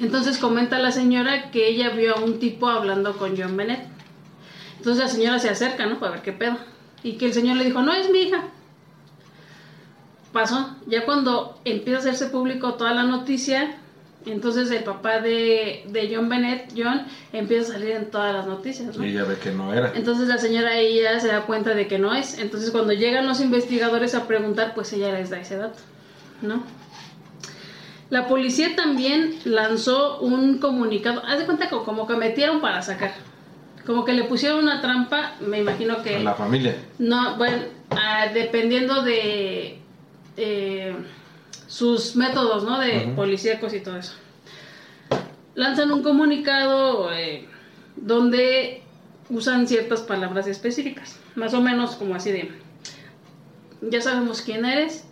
[0.00, 3.86] Entonces comenta la señora que ella vio a un tipo hablando con John Bennett.
[4.80, 5.98] Entonces la señora se acerca, ¿no?
[5.98, 6.56] Para ver qué pedo.
[7.02, 8.44] Y que el señor le dijo, no es mi hija.
[10.32, 10.74] Pasó.
[10.86, 13.76] Ya cuando empieza a hacerse público toda la noticia,
[14.24, 17.02] entonces el papá de, de John Bennett, John,
[17.34, 19.04] empieza a salir en todas las noticias, ¿no?
[19.04, 19.92] Y ella ve que no era.
[19.94, 22.38] Entonces la señora ella se da cuenta de que no es.
[22.38, 25.80] Entonces cuando llegan los investigadores a preguntar, pues ella les da ese dato,
[26.40, 26.64] ¿no?
[28.08, 31.22] La policía también lanzó un comunicado.
[31.26, 33.12] Haz de cuenta que como que metieron para sacar.
[33.86, 36.16] Como que le pusieron una trampa, me imagino que...
[36.16, 36.76] A la familia.
[36.98, 39.78] No, bueno, ah, dependiendo de
[40.36, 40.94] eh,
[41.66, 42.78] sus métodos, ¿no?
[42.78, 44.14] De policíacos y todo eso.
[45.54, 47.48] Lanzan un comunicado eh,
[47.96, 48.82] donde
[49.28, 52.50] usan ciertas palabras específicas, más o menos como así de,
[53.80, 55.04] ya sabemos quién eres,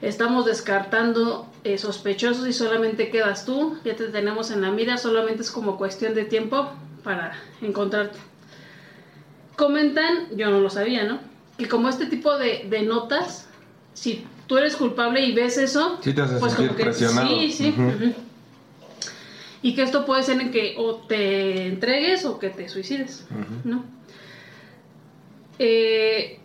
[0.00, 5.42] estamos descartando eh, sospechosos y solamente quedas tú, ya te tenemos en la mira, solamente
[5.42, 6.70] es como cuestión de tiempo
[7.02, 7.32] para
[7.62, 8.18] encontrarte
[9.58, 11.18] comentan, yo no lo sabía, ¿no?
[11.58, 13.48] Que como este tipo de, de notas,
[13.92, 17.28] si tú eres culpable y ves eso, Sí te hace pues como que presionado.
[17.28, 17.74] sí, sí.
[19.60, 23.26] Y que esto puede ser en que o te entregues o que te suicides.
[23.64, 23.84] ¿no?
[25.58, 26.38] Eh,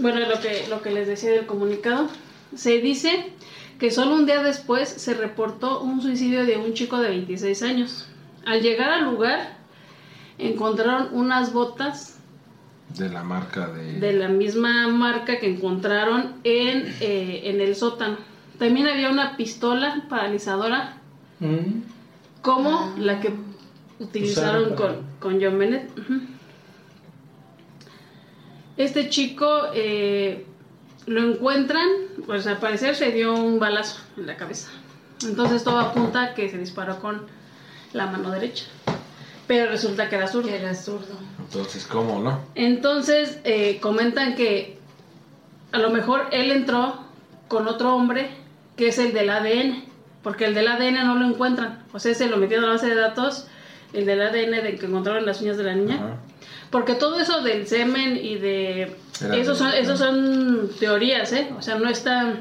[0.00, 2.08] bueno, lo que, lo que les decía del comunicado.
[2.56, 3.32] Se dice
[3.78, 8.08] que solo un día después se reportó un suicidio de un chico de 26 años.
[8.46, 9.56] Al llegar al lugar,
[10.38, 12.18] encontraron unas botas
[12.96, 13.98] De la marca de...
[14.00, 18.16] de la misma marca que encontraron en, eh, en el sótano.
[18.58, 20.98] También había una pistola paralizadora
[21.40, 21.82] Mm.
[22.42, 23.32] como la que
[23.98, 25.90] utilizaron con, con John Bennett.
[28.76, 30.46] Este chico eh,
[31.06, 31.86] lo encuentran,
[32.26, 34.70] pues al parecer se dio un balazo en la cabeza.
[35.24, 37.22] Entonces todo apunta a que se disparó con
[37.94, 38.66] la mano derecha.
[39.46, 40.48] Pero resulta que era zurdo.
[40.48, 41.18] Que era zurdo.
[41.38, 42.40] Entonces, ¿cómo, no?
[42.54, 44.78] Entonces eh, comentan que
[45.72, 46.98] a lo mejor él entró
[47.48, 48.30] con otro hombre
[48.76, 49.84] que es el del ADN,
[50.22, 51.84] porque el del ADN no lo encuentran.
[51.92, 53.46] O sea, se lo metieron a la base de datos,
[53.92, 55.96] el del ADN de que encontraron las uñas de la niña.
[55.96, 56.16] Ajá.
[56.74, 58.96] Porque todo eso del semen y de...
[59.32, 61.52] Esos son, esos son teorías, ¿eh?
[61.56, 62.34] O sea, no está...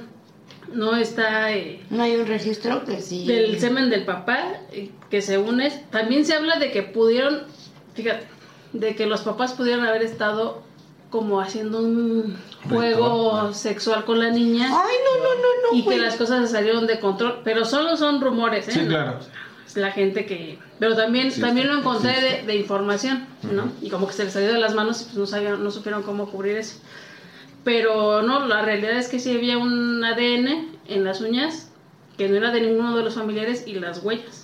[0.73, 1.51] No está...
[1.53, 3.25] eh, No hay un registro que sí.
[3.27, 4.39] del semen del papá
[4.71, 5.69] eh, que se une.
[5.91, 7.43] También se habla de que pudieron,
[7.93, 8.25] fíjate,
[8.73, 10.62] de que los papás pudieron haber estado
[11.09, 12.36] como haciendo un
[12.67, 15.77] juego sexual con la niña Ay, no, no, no, no.
[15.77, 18.71] y que las cosas se salieron de control, pero solo son rumores, ¿eh?
[18.71, 19.19] Sí, claro.
[19.67, 20.57] Es la gente que...
[20.79, 23.71] Pero también, también lo encontré de, de información, ¿no?
[23.81, 26.01] Y como que se les salió de las manos y pues no, sabían, no supieron
[26.01, 26.77] cómo cubrir eso.
[27.63, 31.71] Pero no, la realidad es que sí había un ADN en las uñas
[32.17, 34.43] que no era de ninguno de los familiares y las huellas.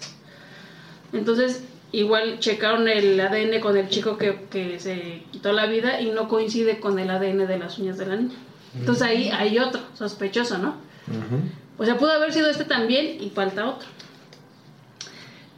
[1.14, 6.12] Entonces, igual checaron el ADN con el chico que, que se quitó la vida y
[6.12, 8.36] no coincide con el ADN de las uñas de la niña.
[8.76, 10.70] Entonces ahí hay otro sospechoso, ¿no?
[11.08, 11.42] Ujú.
[11.78, 13.88] O sea, pudo haber sido este también y falta otro.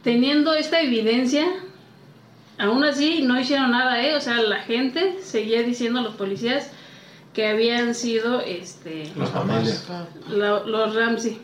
[0.02, 1.46] Teniendo esta evidencia,
[2.58, 4.14] aún así no hicieron nada, ¿eh?
[4.16, 6.70] O sea, la gente seguía diciendo a los policías
[7.32, 9.32] que habían sido este, Los
[10.30, 11.40] la- los Ramsey.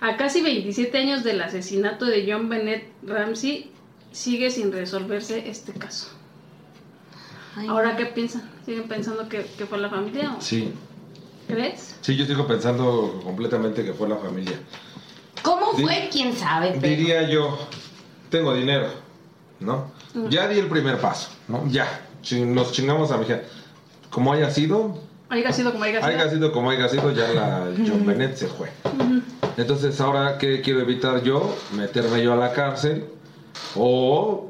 [0.00, 3.70] A casi 27 años del asesinato de John Bennett Ramsey,
[4.12, 6.08] sigue sin resolverse este caso.
[7.56, 7.96] Ay, Ahora.
[7.96, 8.48] ¿qué piensan?
[8.64, 10.34] ¿Siguen pensando que, que fue la familia?
[10.36, 10.72] o Sí.
[11.48, 11.96] ¿Crees?
[12.00, 14.58] Sí, yo sigo pensando completamente que fue la familia.
[15.42, 16.08] ¿Cómo Di- fue?
[16.12, 16.76] ¿Quién sabe?
[16.80, 16.86] Pero...
[16.96, 17.58] Diría yo,
[18.30, 18.88] tengo dinero,
[19.58, 19.90] ¿no?
[20.28, 21.66] Ya di el primer paso, ¿no?
[21.68, 22.06] Ya,
[22.46, 23.40] nos chingamos a mi hija.
[24.10, 26.06] Como haya sido, Haya sido como haya sido.
[26.12, 28.68] haya sido como haya sido, ya la John Bennett se fue.
[29.56, 31.56] Entonces, ahora, ¿qué quiero evitar yo?
[31.76, 33.04] Meterme yo a la cárcel
[33.76, 34.48] o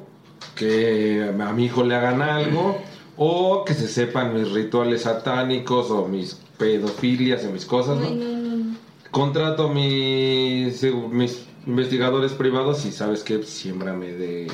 [0.55, 2.79] que a mi hijo le hagan algo
[3.17, 8.07] o que se sepan mis rituales satánicos o mis pedofilias o mis cosas, ¿no?
[8.07, 8.77] Ay, no, no, no.
[9.11, 14.51] Contrato mis, mis investigadores privados y sabes que siémbrame de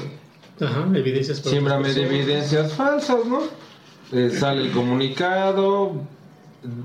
[0.60, 1.38] Ajá, evidencias.
[1.38, 3.40] siémbrame de evidencias falsas, ¿no?
[4.12, 5.92] Eh, sale el comunicado.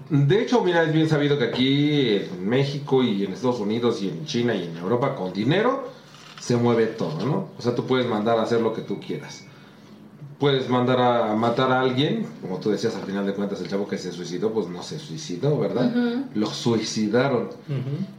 [0.09, 4.09] De hecho, mira, es bien sabido que aquí en México y en Estados Unidos y
[4.09, 5.89] en China y en Europa con dinero
[6.39, 7.49] se mueve todo, ¿no?
[7.57, 9.45] O sea, tú puedes mandar a hacer lo que tú quieras.
[10.39, 13.87] Puedes mandar a matar a alguien, como tú decías, al final de cuentas el chavo
[13.87, 15.91] que se suicidó, pues no se suicidó, ¿verdad?
[16.33, 17.49] Lo suicidaron.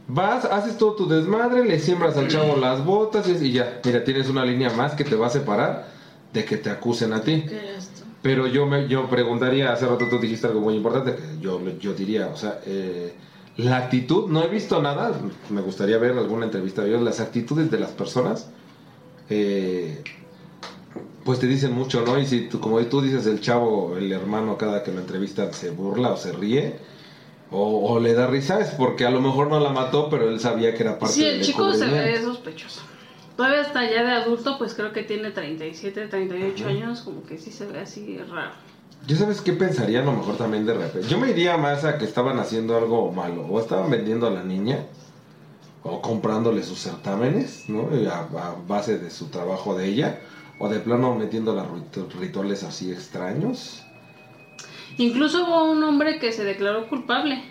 [0.07, 4.29] Vas, haces todo tu desmadre, le siembras al chavo las botas y, ya, mira, tienes
[4.29, 5.91] una línea más que te va a separar
[6.31, 7.43] de que te acusen a ti.
[8.23, 11.93] Pero yo me yo preguntaría, hace rato tú dijiste algo muy importante, que yo, yo
[11.93, 13.13] diría, o sea, eh,
[13.57, 15.11] la actitud, no he visto nada,
[15.49, 18.49] me gustaría ver alguna entrevista de ellos, las actitudes de las personas,
[19.29, 20.01] eh,
[21.25, 22.17] pues te dicen mucho, ¿no?
[22.17, 25.71] Y si tú, como tú dices, el chavo, el hermano, cada que lo entrevistan se
[25.71, 26.77] burla o se ríe,
[27.51, 30.39] o, o le da risa, es porque a lo mejor no la mató, pero él
[30.39, 32.81] sabía que era parte Sí, del el chico se ve sospechoso.
[33.35, 37.51] Todavía hasta ya de adulto, pues creo que tiene 37, 38 años, como que sí
[37.51, 38.51] se ve así raro.
[39.07, 41.07] Yo sabes qué pensaría a lo mejor también de repente.
[41.09, 43.45] Yo me iría más a que estaban haciendo algo malo.
[43.49, 44.85] O estaban vendiendo a la niña.
[45.83, 47.89] O comprándole sus certámenes, ¿no?
[48.09, 50.21] A, a base de su trabajo de ella.
[50.59, 53.83] O de plano metiéndola ritu- rituales así extraños.
[54.97, 57.43] Incluso hubo un hombre que se declaró culpable.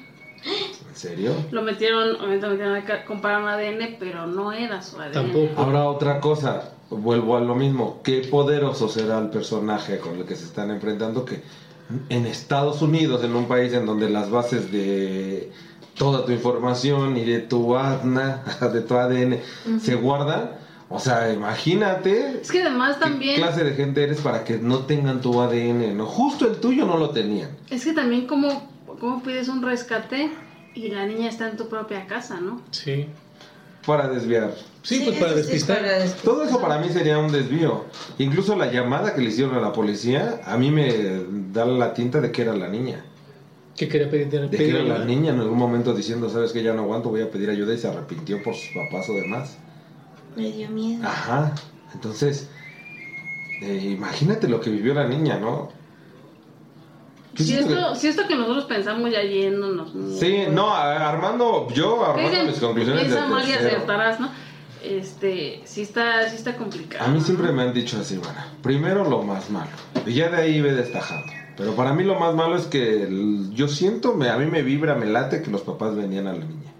[0.92, 1.34] ¿En serio?
[1.50, 5.12] Lo metieron, obviamente lo metieron ADN, pero no era su ADN.
[5.12, 5.62] Tampoco.
[5.62, 6.74] Ahora otra cosa.
[6.90, 8.00] Vuelvo a lo mismo.
[8.04, 11.40] Qué poderoso será el personaje con el que se están enfrentando que
[12.10, 15.50] en Estados Unidos, en un país en donde las bases de
[15.96, 18.14] toda tu información y de tu ADN,
[18.74, 19.38] de tu ADN
[19.80, 20.50] se guardan.
[20.90, 24.80] O sea, imagínate Es que además qué también, clase de gente eres para que no
[24.80, 26.04] tengan tu ADN, ¿no?
[26.04, 27.48] Justo el tuyo no lo tenían.
[27.70, 28.68] es que también como,
[29.00, 30.30] como pides un rescate
[30.74, 32.60] y la niña está en tu propia casa, ¿no?
[32.70, 33.06] Sí.
[33.86, 34.54] Para desviar.
[34.82, 35.78] Sí, pues para sí, despistar.
[35.78, 36.24] para despistar.
[36.24, 37.84] Todo eso para mí sería un desvío.
[38.18, 42.20] Incluso la llamada que le hicieron a la policía, a mí me da la tinta
[42.20, 43.04] de que era la niña.
[43.76, 46.74] Que quería pedir, de que era la niña en algún momento diciendo, sabes que ya
[46.74, 49.56] no aguanto, voy a pedir ayuda y se arrepintió por sus papás o demás.
[50.36, 51.06] Le dio miedo.
[51.06, 51.54] Ajá,
[51.94, 52.48] entonces,
[53.62, 55.70] eh, imagínate lo que vivió la niña, ¿no?
[57.34, 59.92] Si que- esto, si esto que nosotros pensamos ya yéndonos.
[60.18, 64.30] Sí, no, armando, yo Que armando mis conclusiones piensa mal y acertarás, ¿no?
[64.84, 67.04] Este, sí está, sí está complicado.
[67.04, 69.70] A mí siempre me han dicho así, bueno, primero lo más malo,
[70.06, 71.32] y ya de ahí ve destajando.
[71.56, 74.62] Pero para mí lo más malo es que el- yo siento, me, a mí me
[74.62, 76.72] vibra, me late que los papás venían a la niña.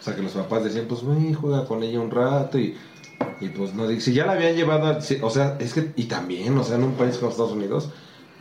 [0.00, 2.76] O sea, que los papás decían, pues ven, juega con ella un rato y,
[3.40, 6.64] y pues no, si ya la habían llevado, o sea, es que, y también, o
[6.64, 7.90] sea, en un país como Estados Unidos,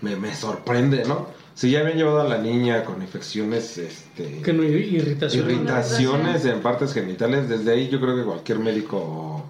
[0.01, 1.27] me, me sorprende, ¿no?
[1.55, 4.41] Si ya habían llevado a la niña con infecciones, este...
[4.41, 5.49] Que no irritación.
[5.49, 9.45] Irritaciones en partes genitales, desde ahí yo creo que cualquier médico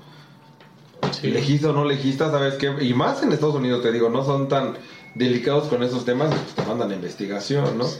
[1.11, 1.27] Sí.
[1.29, 2.73] legista o no legista, ¿sabes qué?
[2.81, 4.73] Y más en Estados Unidos, te digo, no son tan
[5.15, 7.85] delicados con esos temas, pues te mandan a investigación, ¿no?
[7.85, 7.99] Sí.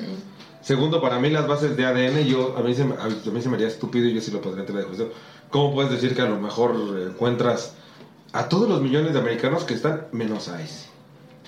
[0.62, 3.50] Segundo, para mí las bases de ADN, yo, a, mí se, me- a mí se
[3.50, 5.10] me haría estúpido y yo sí lo podría entrar de juicio.
[5.50, 6.76] ¿Cómo puedes decir que a lo mejor
[7.08, 7.74] encuentras
[8.32, 10.88] a todos los millones de americanos que están menos a ese?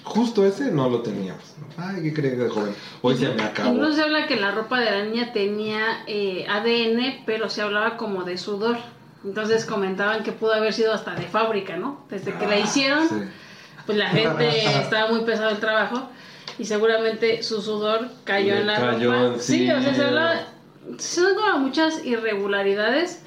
[0.05, 1.43] Justo ese no lo teníamos.
[1.77, 2.73] Ay, ¿qué crees de joven?
[3.01, 3.73] Hoy se me acabó.
[3.73, 7.97] Incluso se habla que la ropa de la niña tenía eh, ADN, pero se hablaba
[7.97, 8.77] como de sudor.
[9.25, 12.05] Entonces comentaban que pudo haber sido hasta de fábrica, ¿no?
[12.09, 13.15] Desde que la Ah, hicieron, sí.
[13.87, 16.07] pues la gente estaba muy pesado el trabajo
[16.59, 19.39] y seguramente su sudor cayó Le en la cayó ropa.
[19.41, 20.35] Sí, o sea, se hablaba,
[20.99, 23.23] son como muchas irregularidades.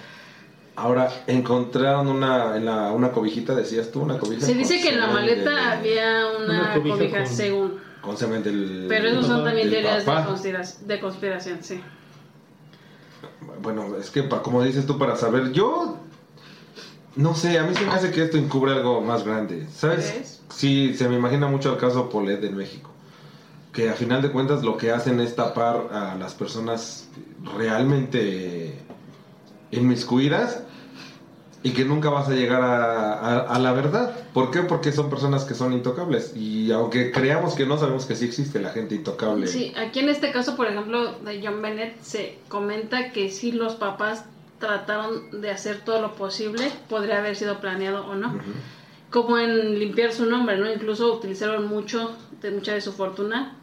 [0.78, 4.46] Ahora, encontraron una, en la, una cobijita, decías tú, una cobija.
[4.46, 7.74] Se dice que en la maleta de- había una, Una cobija cobija, con- según.
[8.00, 8.86] Con semen del...
[8.88, 11.80] Pero esos son también teorías de, conspiración, de conspiración, sí.
[13.60, 15.98] Bueno, es que como dices tú, para saber, yo...
[17.16, 19.66] No sé, a mí se me hace que esto encubre algo más grande.
[19.74, 20.08] ¿Sabes?
[20.12, 20.42] ¿Crees?
[20.50, 22.90] Sí, se me imagina mucho el caso Polet en México.
[23.72, 27.08] Que a final de cuentas lo que hacen es tapar a las personas
[27.56, 28.78] realmente
[29.72, 30.62] inmiscuidas
[31.62, 34.14] y que nunca vas a llegar a, a- a la verdad.
[34.32, 34.62] ¿Por qué?
[34.62, 36.32] Porque son personas que son intocables.
[36.36, 39.46] Y aunque creamos que no, sabemos que sí existe la gente intocable.
[39.48, 43.74] Sí, aquí en este caso, por ejemplo, de John Bennett, se comenta que si los
[43.74, 44.24] papás
[44.60, 48.38] trataron de hacer todo lo posible, podría haber sido planeado o no.
[49.10, 50.70] Como en limpiar su nombre, ¿no?
[50.70, 53.56] Incluso utilizaron mucho, de mucha de su fortuna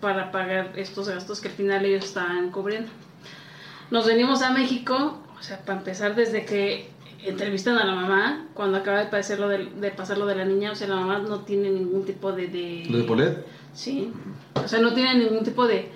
[0.00, 2.90] para pagar estos gastos que al final ellos estaban cubriendo.
[3.90, 6.88] Nos venimos a México, o sea, para empezar desde que
[7.22, 10.72] entrevistan a la mamá, cuando acaba de lo de, de pasar lo de la niña,
[10.72, 12.48] o sea, la mamá no tiene ningún tipo de...
[12.48, 13.46] de ¿Lo de Polet?
[13.76, 14.10] Sí.
[14.54, 15.90] O sea, no tiene ningún tipo de.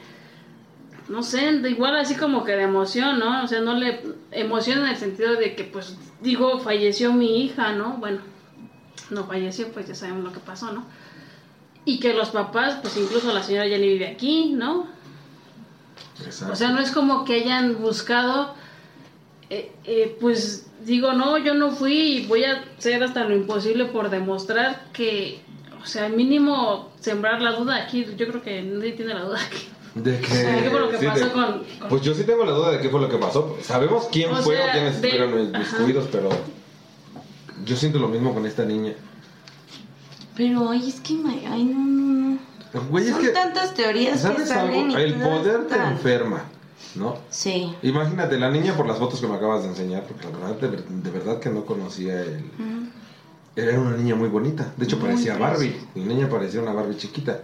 [1.09, 3.43] No sé, de igual así como que de emoción, ¿no?
[3.43, 4.01] O sea, no le.
[4.31, 7.97] Emoción en el sentido de que, pues, digo, falleció mi hija, ¿no?
[7.97, 8.21] Bueno,
[9.11, 10.85] no falleció, pues ya sabemos lo que pasó, ¿no?
[11.87, 14.87] Y que los papás, pues incluso la señora ya ni vive aquí, ¿no?
[16.25, 16.53] Exacto.
[16.53, 18.55] O sea, no es como que hayan buscado,
[19.49, 23.87] eh, eh, pues digo, no, yo no fui y voy a hacer hasta lo imposible
[23.87, 25.41] por demostrar que,
[25.83, 29.69] o sea, mínimo sembrar la duda aquí, yo creo que nadie tiene la duda aquí.
[29.95, 32.45] De que, ¿Qué fue lo que sí, pasó de- con, con- Pues yo sí tengo
[32.45, 33.57] la duda de qué fue lo que pasó.
[33.61, 35.59] Sabemos quién O fue sea, o quiénes de- estuvieron ajá.
[35.79, 36.29] descuidos, pero
[37.65, 38.93] yo siento lo mismo con esta niña.
[40.37, 41.15] Pero, ay, es que,
[41.51, 42.39] ay, no, no,
[42.73, 42.83] no.
[42.89, 44.99] Güey, es Son que, tantas teorías que ¿sabes salen algo?
[44.99, 46.45] y El poder te tan- enferma,
[46.97, 47.17] ¿no?
[47.31, 47.75] Sí.
[47.83, 50.69] Imagínate, la niña por las fotos que me acabas de enseñar, porque la verdad, de,
[50.69, 52.45] ver- de verdad que no conocía el...
[53.57, 54.73] Era una niña muy bonita.
[54.77, 55.77] De hecho, Muy parecía Barbie.
[55.95, 57.41] La niña parecía una Barbie chiquita.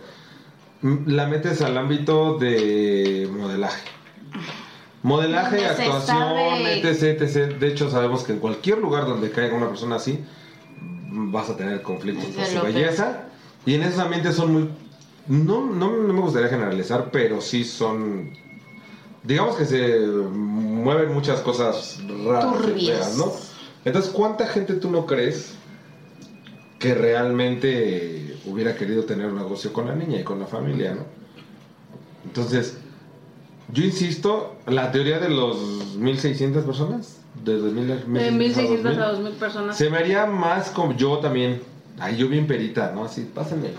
[1.07, 3.83] La metes al ámbito de modelaje.
[5.03, 7.59] Modelaje, actuación, etc, etc.
[7.59, 10.25] De hecho, sabemos que en cualquier lugar donde caiga una persona así,
[11.11, 13.25] vas a tener conflictos por su belleza.
[13.65, 14.69] Y en esos ambientes son muy...
[15.29, 18.31] No, no, no me gustaría generalizar, pero sí son...
[19.27, 23.33] Digamos que se mueven muchas cosas raras feas, ¿no?
[23.85, 25.55] Entonces, ¿cuánta gente tú no crees
[26.79, 31.05] que realmente hubiera querido tener un negocio con la niña y con la familia, ¿no?
[32.25, 32.79] Entonces,
[33.73, 39.05] yo insisto, la teoría de los 1600 personas, de 2000 a de 1600 1.600 a
[39.05, 39.77] a 2000, 2.000 personas.
[39.77, 41.63] se me haría más como yo también.
[41.99, 43.05] Ay, yo bien perita, ¿no?
[43.05, 43.71] Así, pásenme.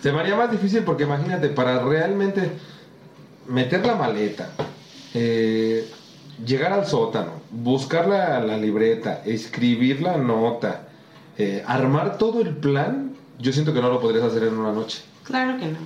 [0.00, 2.52] Se me haría más difícil porque imagínate, para realmente
[3.50, 4.50] meter la maleta,
[5.14, 5.88] eh,
[6.46, 10.88] llegar al sótano, buscar la, la libreta, escribir la nota,
[11.36, 15.02] eh, armar todo el plan, yo siento que no lo podrías hacer en una noche.
[15.24, 15.78] Claro que no.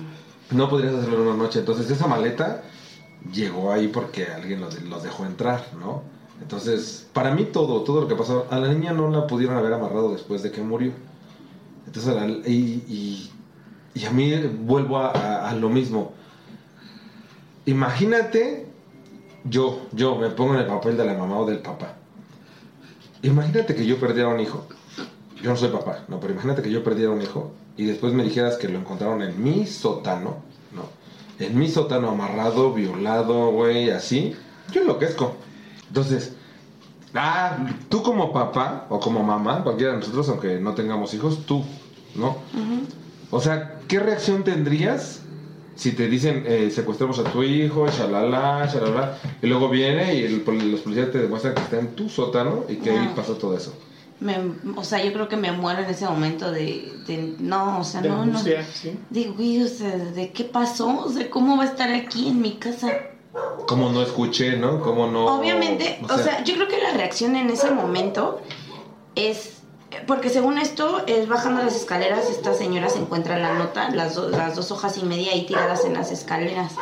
[0.51, 1.59] No podrías hacerlo en una noche.
[1.59, 2.61] Entonces esa maleta
[3.33, 6.03] llegó ahí porque alguien los, los dejó entrar, ¿no?
[6.41, 9.73] Entonces, para mí todo, todo lo que pasó, a la niña no la pudieron haber
[9.73, 10.91] amarrado después de que murió.
[11.87, 12.13] Entonces,
[12.47, 13.31] y, y-
[13.93, 16.11] y a mí vuelvo a, a- a lo mismo.
[17.65, 18.65] Imagínate,
[19.43, 21.95] yo, yo me pongo en el papel de la mamá o del papá.
[23.21, 24.67] Imagínate que yo perdiera un hijo.
[25.41, 28.23] Yo no soy papá, no, pero imagínate que yo perdiera un hijo y después me
[28.23, 30.37] dijeras que lo encontraron en mi sótano,
[30.73, 30.89] ¿no?
[31.39, 34.35] En mi sótano amarrado, violado, güey, así.
[34.71, 35.35] Yo enloquezco.
[35.87, 36.33] Entonces,
[37.13, 37.57] ah,
[37.89, 41.63] tú como papá o como mamá, cualquiera de nosotros, aunque no tengamos hijos, tú,
[42.15, 42.37] ¿no?
[43.29, 45.21] O sea, ¿qué reacción tendrías
[45.75, 50.41] si te dicen eh, secuestramos a tu hijo, shalala, shalala, y luego viene y el
[50.41, 53.15] pol- los policías te demuestran que está en tu sótano y que ahí No.
[53.15, 53.73] pasó todo eso?
[54.21, 54.37] Me,
[54.77, 58.01] o sea, yo creo que me muero en ese momento de, de no, o sea,
[58.01, 58.21] De no, no.
[58.23, 58.97] angustia, sí.
[59.09, 61.03] Digo, güey, o sea, ¿de qué pasó?
[61.05, 62.93] O sea, ¿cómo va a estar aquí en mi casa?
[63.67, 64.81] ¿Cómo no escuché, no?
[64.81, 65.25] ¿Cómo no?
[65.25, 68.39] Obviamente, o sea, yo creo que la reacción en ese momento
[69.15, 69.54] es
[70.07, 74.29] porque según esto es bajando las escaleras esta señora se encuentra la nota las, do-
[74.29, 76.73] las dos hojas y media ahí tiradas en las escaleras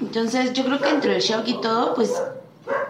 [0.00, 2.14] entonces yo creo que entre el shock y todo pues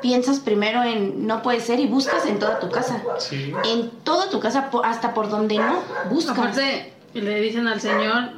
[0.03, 3.53] piensas primero en no puede ser y buscas en toda tu casa Sí.
[3.65, 5.81] en toda tu casa hasta por donde no
[6.11, 8.31] buscas Aparte, le dicen al señor,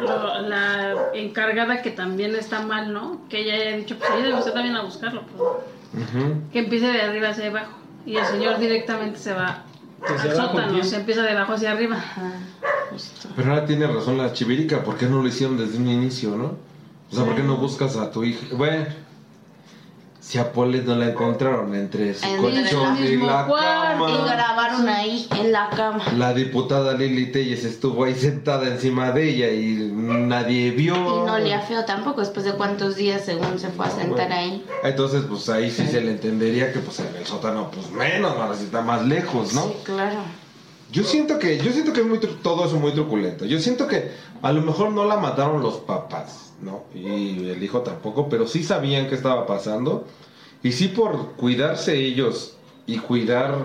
[0.00, 3.20] lo- la encargada que también está mal, ¿no?
[3.28, 5.22] Que ella haya dicho, pues ayúdeme usted también a buscarlo.
[5.36, 6.04] pues.
[6.52, 7.72] Que empiece de arriba hacia abajo.
[8.04, 9.62] Y el señor directamente se va
[10.02, 10.90] Desde al abajo sótano, empieza.
[10.90, 11.96] se empieza de abajo hacia arriba.
[11.96, 12.32] Ajá,
[12.90, 13.28] justo.
[13.36, 16.56] Pero ahora tiene razón la chivirica, ¿por qué no lo hicieron desde un inicio, no?
[17.10, 18.46] O sea, ¿por qué no buscas a tu hija?
[18.56, 18.86] Bueno,
[20.22, 24.08] si a Pole no la encontraron entre su En colchón y la cuarto.
[24.08, 24.32] y cama.
[24.34, 29.50] grabaron ahí en la cama La diputada Lili Telles estuvo ahí sentada encima de ella
[29.50, 30.94] y nadie vio.
[30.94, 34.34] y no olía feo tampoco después de cuántos días según se fue a sentar Bueno.
[34.34, 38.38] ahí Entonces, pues ahí sí se le entendería que pues en el sótano, pues menos,
[38.38, 39.62] más si está más lejos, ¿no?
[39.64, 40.20] sí claro
[40.92, 43.46] Yo siento que, yo siento que es muy todo eso muy truculento.
[43.46, 44.10] Yo siento que
[44.42, 46.84] a lo mejor no la mataron los papás, ¿no?
[46.94, 50.04] Y el hijo tampoco, pero sí sabían qué estaba pasando.
[50.62, 53.56] Y sí por cuidarse ellos y cuidar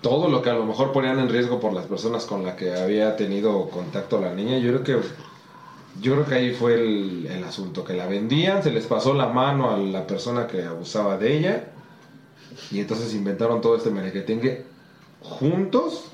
[0.00, 2.74] todo lo que a lo mejor ponían en riesgo por las personas con las que
[2.74, 5.08] había tenido contacto la niña, yo creo que
[6.00, 9.28] yo creo que ahí fue el, el asunto, que la vendían, se les pasó la
[9.28, 11.64] mano a la persona que abusaba de ella
[12.70, 14.66] y entonces inventaron todo este merequetengue
[15.22, 16.12] juntos,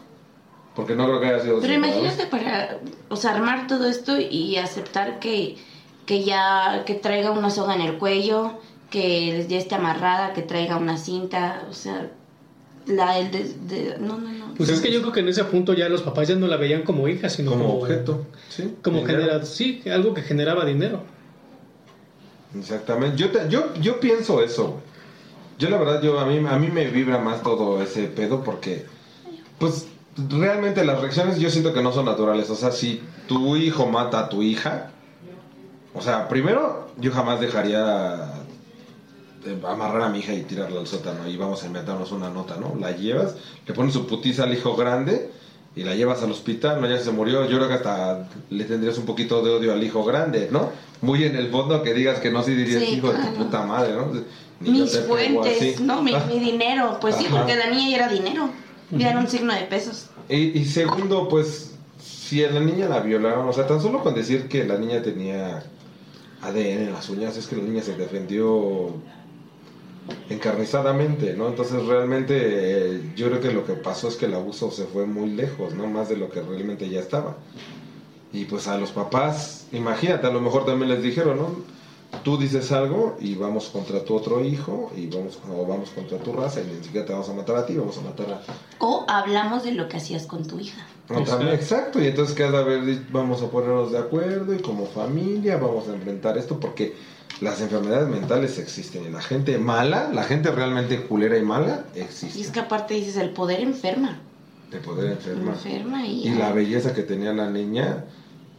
[0.74, 4.56] porque no creo que haya sido pero imagínate para o sea armar todo esto y
[4.56, 5.56] aceptar que
[6.06, 8.58] que ya que traiga una soga en el cuello
[8.90, 12.10] que ya esté amarrada que traiga una cinta o sea
[12.86, 15.44] la el de, de- no no no Pues es que yo creo que en ese
[15.44, 18.74] punto ya los papás ya no la veían como hija, sino como como, objeto, ¿sí?
[18.82, 19.20] Como Dinero.
[19.20, 21.00] genera, sí, algo que generaba dinero.
[22.58, 23.16] Exactamente.
[23.16, 24.80] Yo, te- yo, yo pienso eso.
[25.58, 28.84] Yo la verdad, yo a mí, a mí me vibra más todo ese pedo porque,
[29.58, 29.86] pues,
[30.16, 32.50] realmente las reacciones yo siento que no son naturales.
[32.50, 34.90] O sea, si tu hijo mata a tu hija,
[35.94, 38.32] o sea, primero yo jamás dejaría
[39.44, 42.56] de amarrar a mi hija y tirarla al sótano y vamos a inventarnos una nota,
[42.56, 42.74] ¿no?
[42.78, 43.36] La llevas,
[43.66, 45.30] le pones su putiza al hijo grande
[45.74, 46.88] y la llevas al hospital, ¿no?
[46.88, 50.04] Ya se murió, yo creo que hasta le tendrías un poquito de odio al hijo
[50.04, 50.70] grande, ¿no?
[51.00, 53.62] Muy en el fondo que digas que no, sí dirías, Sí, hijo de tu puta
[53.62, 54.12] madre, ¿no?
[54.60, 58.48] Ni mis fuentes no mi, mi dinero pues sí porque la niña era dinero
[58.98, 63.48] era un signo de pesos Y, y segundo, pues, si a la niña la violaron,
[63.48, 65.62] o sea, tan solo con decir que la niña tenía
[66.42, 68.94] ADN en las uñas, es que la niña se defendió
[70.28, 71.48] encarnizadamente, ¿no?
[71.48, 75.06] Entonces realmente eh, yo creo que lo que pasó es que el abuso se fue
[75.06, 75.86] muy lejos, ¿no?
[75.86, 77.36] Más de lo que realmente ya estaba.
[78.32, 81.56] Y pues a los papás, imagínate, a lo mejor también les dijeron, ¿no?
[82.22, 86.32] Tú dices algo y vamos contra tu otro hijo y vamos o vamos contra tu
[86.32, 88.40] raza y ni siquiera te vamos a matar a ti, vamos a matar a,
[88.78, 92.62] o hablamos de lo que hacías con tu hija no, también, exacto, y entonces cada
[92.62, 96.94] vez vamos a ponernos de acuerdo y como familia vamos a enfrentar esto porque
[97.40, 102.00] las enfermedades mentales existen y la gente mala, la gente realmente culera y mala y
[102.00, 102.52] es existe.
[102.52, 104.20] que aparte dices el poder enferma
[104.70, 105.54] De poder enfermar.
[105.54, 108.04] enferma y, Y la belleza que tenía la niña,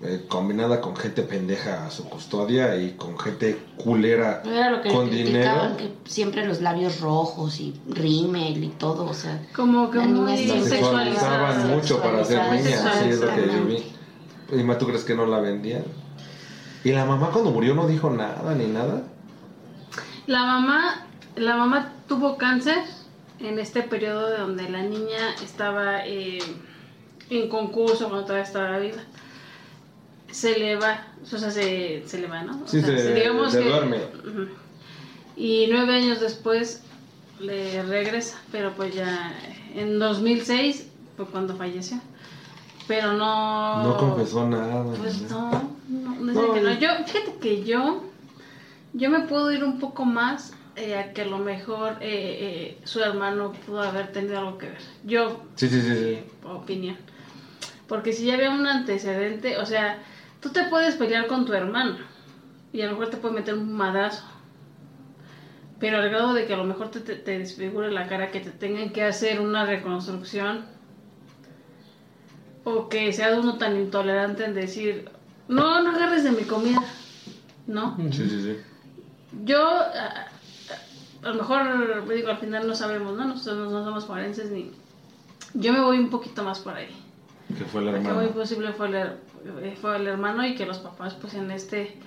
[0.06, 4.90] eh, combinada con gente pendeja a su custodia y con gente culera era lo que
[4.90, 5.78] con le dinero.
[5.78, 11.70] que siempre los labios rojos y rímel y todo o sea Como que muy sexualizaban
[11.70, 14.60] mucho para ser niña, sí es lo que yo vi.
[14.60, 15.84] Y más, ¿tú crees que no la vendían?
[16.84, 19.04] Y la mamá cuando murió no dijo nada ni nada.
[20.28, 21.06] La mamá,
[21.38, 22.80] la mamá tuvo cáncer
[23.40, 26.40] en este periodo de donde la niña estaba eh,
[27.30, 29.02] en concurso cuando todavía estaba viva.
[30.34, 32.64] Se le va, o sea, se, se le va, ¿no?
[32.64, 33.98] O Sí, sea, se- se duerme.
[33.98, 34.48] Ujú.
[35.36, 36.82] Y nueve años después
[37.40, 39.32] le regresa, pero pues ya
[39.76, 41.98] en 2006 fue cuando falleció.
[42.88, 43.84] pero no...
[43.84, 44.84] No confesó nada.
[44.98, 45.52] Pues no,
[45.88, 46.74] no, no, que no.
[46.80, 48.04] yo- fíjate que yo,
[48.94, 52.78] yo me puedo ir un poco más eh, a que a lo mejor eh, eh,
[52.86, 54.82] su hermano pudo haber tenido algo que ver.
[55.04, 55.94] Yo, Sí, sí, sí, sí.
[56.06, 56.98] eh, opinión.
[57.88, 60.00] Porque si ya había un antecedente, o sea,
[60.44, 61.98] tú te puedes pelear con tu hermano
[62.74, 64.26] y a lo mejor te puede meter un madrazo.
[65.80, 68.42] Pero al grado de que a lo mejor te, te, te desfigure la cara, que
[68.42, 70.66] te tengan que hacer una reconstrucción,
[72.64, 75.10] o que sea uno tan intolerante en decir,
[75.48, 76.82] no, no agarres de mi comida,
[77.68, 77.98] ¿no?
[78.12, 78.58] Sí, sí, sí.
[79.44, 80.28] Yo, a,
[81.24, 83.26] a lo mejor, digo, al final no sabemos, ¿no?
[83.26, 84.72] Nosotros no somos forenses ni...
[85.54, 87.03] Yo me voy un poquito más por ahí.
[87.58, 88.30] Que fue el Que muy hermano.
[88.32, 91.98] posible fue el, eh, fue el hermano y que los papás, pues en este,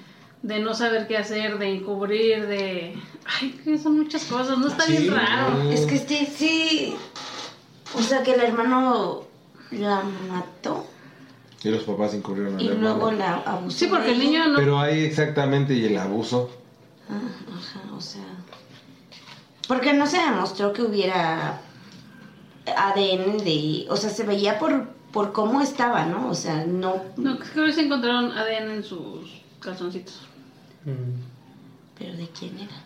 [0.42, 2.97] de no saber qué hacer, de encubrir, de...
[3.40, 4.68] Ay, que son muchas cosas, ¿no?
[4.68, 5.70] Está Sí, bien raro.
[5.70, 6.97] Es que sí, sí.
[7.94, 9.22] O sea, que el hermano
[9.70, 10.86] la mató
[11.62, 13.42] Y los papás incurrieron al y luego hermano.
[13.44, 13.78] la abusó.
[13.78, 14.57] Sí, porque el niño no...
[14.59, 16.51] Pero ahí exactamente y el abuso.
[17.09, 17.14] Ah,
[17.57, 18.22] ajá, o sea.
[19.68, 21.61] Porque no se demostró que hubiera
[22.66, 23.86] ADN de.
[23.88, 26.28] O sea, se veía por, por cómo estaba, ¿no?
[26.28, 27.02] O sea, no.
[27.16, 30.20] No, creo que se encontraron ADN en sus calzoncitos.
[30.84, 31.98] Mm.
[31.98, 32.82] ¿Pero de quién era?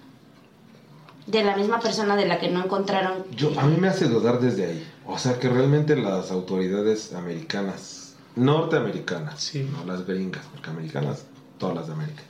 [1.26, 3.24] De la misma persona de la que no encontraron.
[3.32, 4.86] Yo, a mí me hace dudar desde ahí.
[5.08, 9.68] O sea que realmente las autoridades americanas, norteamericanas, Sí.
[9.68, 11.24] no las gringas, porque americanas,
[11.58, 12.22] todas las de América,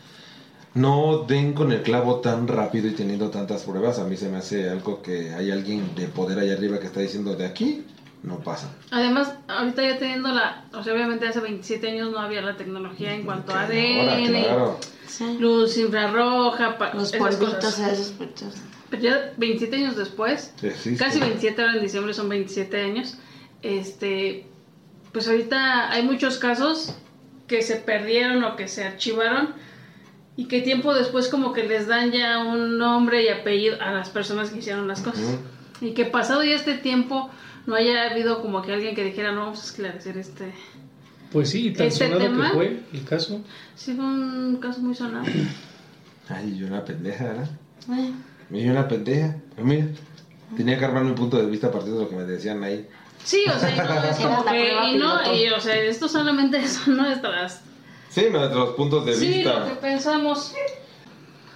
[0.73, 3.99] no den con el clavo tan rápido y teniendo tantas pruebas.
[3.99, 7.01] A mí se me hace algo que hay alguien de poder allá arriba que está
[7.01, 7.85] diciendo de aquí,
[8.23, 8.71] no pasa.
[8.91, 10.65] Además, ahorita ya teniendo la...
[10.73, 14.79] O sea, obviamente hace 27 años no había la tecnología en cuanto a ADN, claro.
[15.07, 15.37] Sí.
[15.39, 18.13] luz infrarroja, pa- Los esas polvitos cosas.
[18.91, 21.03] Pero ya 27 años después, Existe.
[21.03, 23.17] casi 27, ahora en diciembre son 27 años,
[23.63, 24.47] este,
[25.13, 26.95] pues ahorita hay muchos casos
[27.47, 29.55] que se perdieron o que se archivaron
[30.37, 34.09] y que tiempo después como que les dan ya un nombre y apellido a las
[34.11, 35.39] personas que hicieron las cosas.
[35.81, 37.31] Y que pasado ya este tiempo
[37.71, 40.53] no haya habido como que alguien que dijera, no, vamos a esclarecer este...
[41.33, 43.41] Pues sí, tan Este sonado tema- que fue el caso.
[43.77, 45.25] Sí, fue un caso muy sonado.
[46.29, 47.51] Ay, yo una pendeja, ¿verdad?
[47.93, 48.13] eh,
[48.51, 49.37] Me dio una pendeja.
[49.55, 49.87] Pero mira,
[50.57, 52.89] tenía que armar mi punto de vista a partir de lo que me decían ahí.
[53.25, 56.09] Sí, o sea, y no, es Era como que, y no, y o sea, esto
[56.09, 57.63] solamente son nuestras...
[58.09, 59.61] Sí, nuestros puntos de Sí, vista.
[59.61, 60.53] lo que pensamos.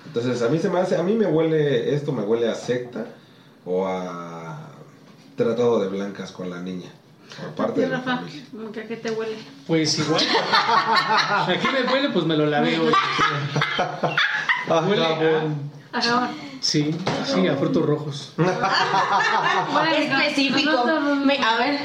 [0.06, 3.06] Entonces, a mí se me hace, a mí me huele, esto me huele a secta
[3.64, 4.33] o a
[5.36, 6.90] tratado de blancas con la niña.
[7.56, 8.16] Por parte ¿Y de la Rafa?
[8.18, 8.44] familia.
[8.52, 9.36] ¿Cómo que ¿A qué te huele?
[9.66, 10.22] Pues igual.
[11.48, 12.92] Aquí me huele, pues me lo lavé hoy.
[14.88, 15.42] Huele a-
[15.92, 16.28] A jabón.
[16.60, 16.94] Sí,
[17.26, 18.32] sí, a frutos rojos.
[18.38, 20.78] Huele a- específico.
[20.78, 21.78] a Me- a ver,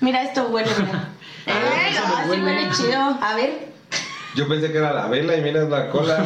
[0.00, 0.70] mira esto huele.
[0.78, 1.08] mira.
[1.46, 2.44] Eh, eso no, huele.
[2.44, 3.18] huele chido.
[3.20, 3.68] A ver.
[4.34, 6.18] Yo pensé que era la vela y miras la cola.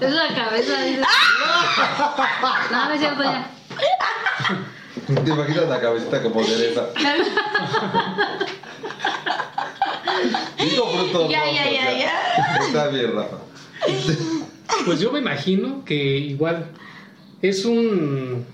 [0.00, 0.80] Es la cabeza.
[0.82, 1.06] dices.
[2.70, 3.46] No, no es cierto ya.
[5.24, 6.86] Te imaginas la cabecita como cereza.
[10.58, 12.66] Digo frutos Ya, rojos, ya, ya, ya.
[12.66, 13.38] Está bien, Rafa.
[14.84, 16.66] Pues yo me imagino que igual
[17.40, 18.44] es un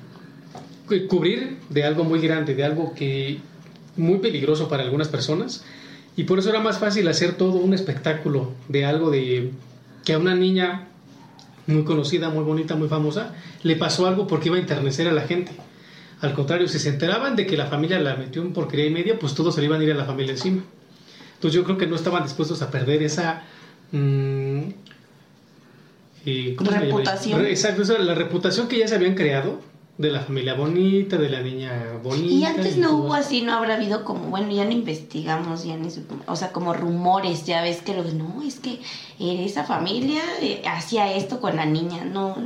[0.87, 3.39] cu- cubrir de algo muy grande, de algo que
[3.97, 5.65] muy peligroso para algunas personas
[6.17, 9.51] y por eso era más fácil hacer todo un espectáculo de algo de
[10.05, 10.87] que a una niña
[11.69, 15.23] muy conocida, muy bonita, muy famosa le pasó algo porque iba a enternecer a la
[15.23, 15.53] gente.
[16.21, 19.19] Al contrario, si se enteraban de que la familia la metió en porquería y media,
[19.19, 20.65] pues todos se le iban a ir a la familia encima.
[21.35, 23.43] Entonces yo creo que no estaban dispuestos a perder esa
[23.93, 24.61] mm,
[26.27, 26.57] eh.
[26.59, 27.41] Reputación.
[27.43, 29.61] Re- Exacto, esa- la reputación que ya se habían creado
[29.99, 32.33] de la familia bonita, de la niña bonita.
[32.33, 35.89] Y antes no hubo así, no habrá habido como, bueno, ya no investigamos, ya ni
[36.27, 38.75] o sea, como rumores, ya ves que los, no, es que
[39.19, 42.37] eh, esa familia eh, hacía esto con la niña, no,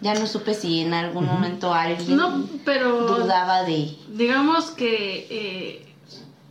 [0.00, 3.94] ya no supe si en algún momento alguien No, pero dudaba de...
[4.08, 5.86] digamos que eh,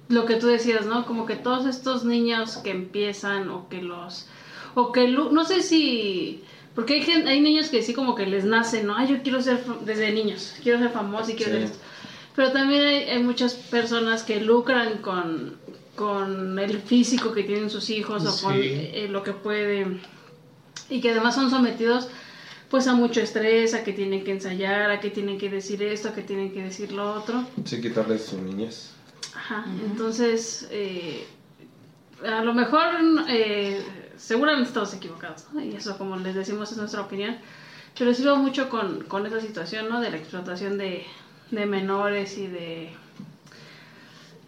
[0.07, 1.07] lo que tú decías, ¿no?
[1.07, 4.27] Como que todos estos niños que empiezan o que los...
[4.75, 6.43] O que lu- no sé si...
[6.75, 8.95] Porque hay, gen- hay niños que sí como que les nace, ¿no?
[8.95, 11.57] Ay, yo quiero ser desde niños, quiero ser famoso y quiero Sí.
[11.59, 11.77] ser esto.
[12.35, 15.55] Pero también hay, hay muchas personas que lucran con,
[15.95, 20.01] con el físico que tienen sus hijos o con eh, lo que pueden
[20.89, 22.07] y que además son sometidos
[22.69, 26.09] pues a mucho estrés, a que tienen que ensayar, a que tienen que decir esto,
[26.09, 27.45] a que tienen que decir lo otro.
[27.65, 28.89] Sí, quitarles sus niñez.
[29.35, 31.23] Ajá, entonces eh,
[32.27, 32.83] a lo mejor
[33.29, 33.79] eh,
[34.23, 35.61] seguramente estamos equivocados, ¿no?
[35.61, 37.35] y eso como les decimos es nuestra opinión,
[37.97, 39.99] pero lo mucho con, con esa situación, ¿no?
[39.99, 41.05] De la explotación de,
[41.51, 42.91] de menores y de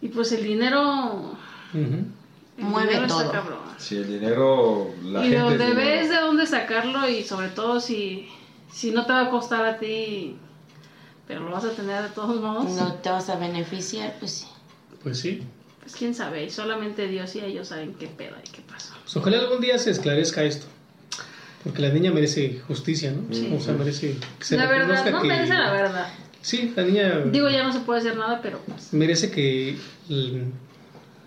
[0.00, 1.36] Y pues el dinero...
[1.72, 3.32] El Mueve dinero está todo.
[3.76, 4.06] Sí, cabrón.
[4.06, 5.38] El dinero, la y gente...
[5.38, 8.28] donde ves de dónde sacarlo y sobre todo si,
[8.72, 10.36] si no te va a costar a ti,
[11.28, 14.46] pero lo vas a tener de todos modos, No te vas a beneficiar, pues sí.
[15.02, 15.42] Pues sí.
[15.86, 18.92] Pues quién sabe, y solamente Dios y ellos saben qué pedo y qué pasó.
[19.04, 20.66] Pues ojalá algún día se esclarezca esto.
[21.62, 23.56] Porque la niña merece justicia, ¿no?
[23.56, 25.28] O sea, merece que se la verdad, no que...
[25.28, 26.08] merece la verdad.
[26.40, 28.92] Sí, la niña Digo, ya no se puede hacer nada, pero pues...
[28.92, 29.76] merece que...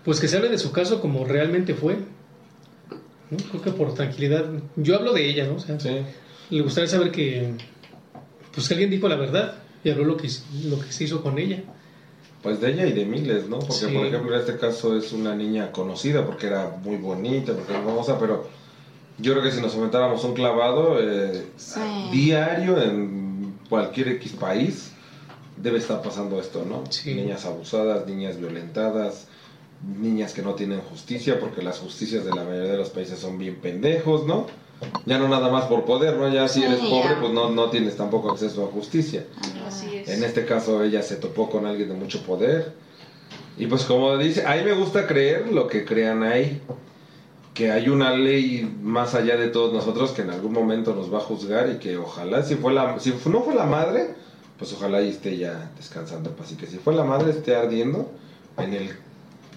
[0.04, 1.96] Pues que se hable de su caso como realmente fue.
[3.30, 3.38] ¿no?
[3.50, 4.44] Creo que por tranquilidad...
[4.76, 5.54] Yo hablo de ella, ¿no?
[5.54, 6.02] O sea, Sí.
[6.50, 7.54] le gustaría saber que...
[8.52, 9.54] Pues que alguien dijo la verdad
[9.84, 10.28] y habló lo que,
[10.64, 11.62] lo que se hizo con ella.
[12.42, 13.58] Pues de ella y de miles, ¿no?
[13.58, 13.94] Porque, Sí.
[13.94, 17.82] por ejemplo, en este caso es una niña conocida porque era muy bonita, porque era
[17.82, 18.46] famosa, pero
[19.18, 21.80] yo creo que si nos aventáramos un clavado eh, Sí.
[22.10, 24.92] diario en cualquier X país,
[25.56, 26.84] debe estar pasando esto, ¿no?
[26.90, 27.14] Sí.
[27.14, 29.26] Niñas abusadas, niñas violentadas,
[30.00, 33.36] niñas que no tienen justicia, porque las justicias de la mayoría de los países son
[33.36, 34.46] bien pendejos, ¿no?
[35.04, 36.28] Ya no nada más por poder, ¿no?
[36.32, 37.20] Ya si Sí, eres pobre, ya.
[37.20, 39.24] pues no, no tienes tampoco acceso a justicia.
[39.66, 40.08] Así es.
[40.08, 42.72] En este caso ella se topó con alguien de mucho poder.
[43.58, 46.62] Y pues como dice, a mí me gusta creer lo que crean ahí.
[47.52, 51.18] Que hay una ley más allá de todos nosotros que en algún momento nos va
[51.18, 54.14] a juzgar y que ojalá si fue la si no fue la madre,
[54.58, 56.34] pues ojalá y esté ya descansando.
[56.50, 58.10] Y que si fue la madre esté ardiendo
[58.56, 58.90] en el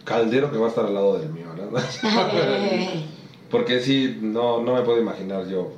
[0.03, 1.81] caldero que va a estar al lado del mío, ¿verdad?
[3.53, 5.73] Porque sí, no, no me puedo imaginar yo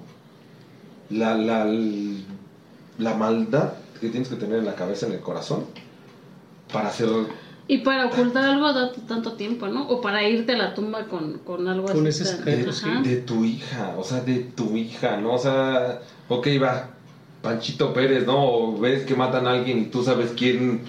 [1.09, 5.65] la, la, la maldad que tienes que tener en la cabeza, en el corazón,
[6.71, 7.09] para hacer...
[7.67, 8.73] Y para ocultar algo
[9.07, 9.89] tanto tiempo, ¿no?
[9.89, 12.23] O para irte a la tumba con, con algo Con así.
[12.23, 12.89] ese sí.
[13.03, 15.33] De tu hija, o sea, de tu hija, ¿no?
[15.33, 15.99] O sea,
[16.29, 16.91] ok, va,
[17.41, 18.41] Panchito Pérez, ¿no?
[18.41, 20.83] O ves que matan a alguien y tú sabes quién,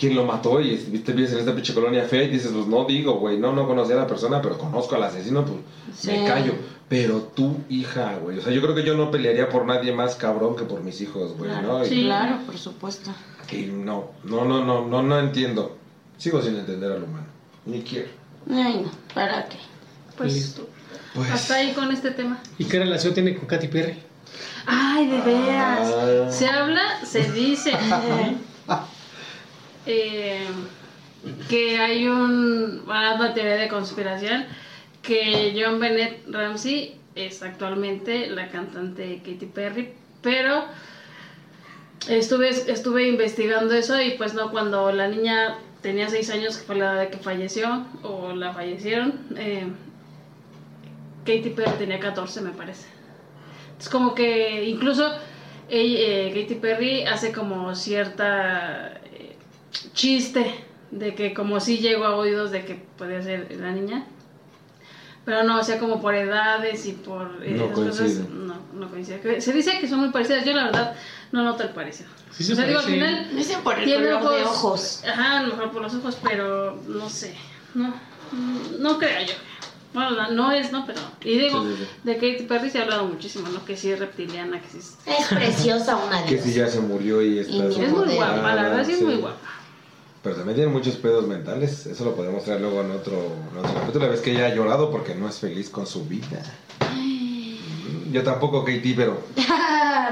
[0.00, 2.66] quién lo mató y es- te vives en esta pinche colonia fea y dices, pues
[2.66, 5.58] no digo, güey, no, no conocía a la persona, pero conozco al asesino, pues
[5.96, 6.08] Sí.
[6.10, 6.54] me callo.
[6.88, 10.16] Pero tu hija, güey, o sea, yo creo que yo no pelearía por nadie más
[10.16, 11.84] cabrón que por mis hijos, güey, ¿no?
[11.84, 12.02] Y- Sí.
[12.04, 13.10] Claro, por supuesto.
[13.52, 15.76] Y no, no, no, no, no, no entiendo.
[16.16, 17.26] Sigo sin entender al humano.
[17.66, 18.08] Ni quiero.
[18.50, 19.58] Ay, no, ¿para qué?
[20.16, 20.66] Pues Listo.
[21.14, 21.30] Pues.
[21.30, 22.40] hasta ahí con este tema.
[22.58, 23.98] ¿Y qué relación tiene con Katy Perry?
[24.66, 25.92] Ay, de veras.
[25.94, 26.30] Ah.
[26.30, 27.72] Se habla, se dice
[29.90, 30.46] eh,
[31.48, 34.46] que hay un, una teoría de conspiración
[35.02, 40.64] que John Bennett Ramsey es actualmente la cantante Katy Perry, pero
[42.08, 46.76] estuve, estuve investigando eso y pues no, cuando la niña tenía seis años, que fue
[46.76, 49.66] la edad de que falleció, o la fallecieron, eh,
[51.24, 52.86] Katy Perry tenía 14 me parece.
[53.78, 55.10] Es como que incluso
[55.68, 58.99] eh, Katy Perry hace como cierta
[59.94, 64.04] chiste de que como si llegó a oídos de que podía ser la niña.
[65.24, 68.24] Pero no, o sea, como por edades y por eh, No esas cosas, coincide.
[68.30, 69.20] no, no coincide.
[69.20, 70.44] Que- Se dice que son muy parecidas.
[70.44, 70.96] Yo la verdad
[71.30, 72.08] no noto el parecido.
[72.32, 75.02] Sí se o sea, digo, al final Dicen por el tiene color de ojos.
[75.06, 77.36] Ajá, a lo mejor por los ojos, pero no sé.
[77.74, 77.92] No,
[78.78, 79.34] no creo yo.
[79.92, 80.86] Bueno, no- no es, ¿no?
[80.86, 81.00] Pero.
[81.22, 81.88] Y digo, Sí, sí, sí.
[82.04, 83.64] de Katy Perry se ha hablado muchísimo, ¿no?
[83.64, 84.96] Que sí es reptiliana, que sí es.
[85.06, 86.44] Es preciosa una Que diosa.
[86.48, 89.04] si ya se murió y está Y Es muy guapa, la verdad sí es sí.
[89.04, 89.36] muy guapa.
[90.22, 91.86] Pero también tiene muchos pedos mentales.
[91.86, 93.14] Eso lo podemos traer luego en otro,
[93.52, 94.04] en otro capítulo.
[94.06, 96.42] La vez que ella ha llorado porque no es feliz con su vida.
[98.12, 99.22] Yo tampoco, Katie, pero.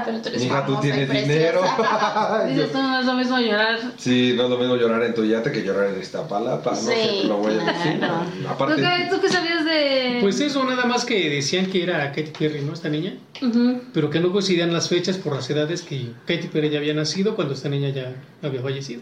[0.05, 1.61] Pero tú eres Mija, tú tienes dinero.
[2.47, 3.77] Dices, tú no es lo mismo llorar.
[3.97, 6.71] Sí, no es lo mismo llorar en tu yate que llorar en Iztapalapa.
[6.71, 7.97] No Sí, sé, lo voy a decir.
[7.97, 8.21] claro.
[8.41, 8.81] ¿Tú Aparte.
[8.81, 10.19] qué, ¿Tú qué sabías de.?
[10.21, 12.73] Pues eso, nada más que decían que era Katy Perry, ¿no?
[12.73, 13.17] Esta niña.
[13.41, 13.81] Ujú.
[13.93, 17.35] Pero que no coincidían las fechas por las edades que Katy Perry ya había nacido
[17.35, 19.01] cuando esta niña ya había fallecido.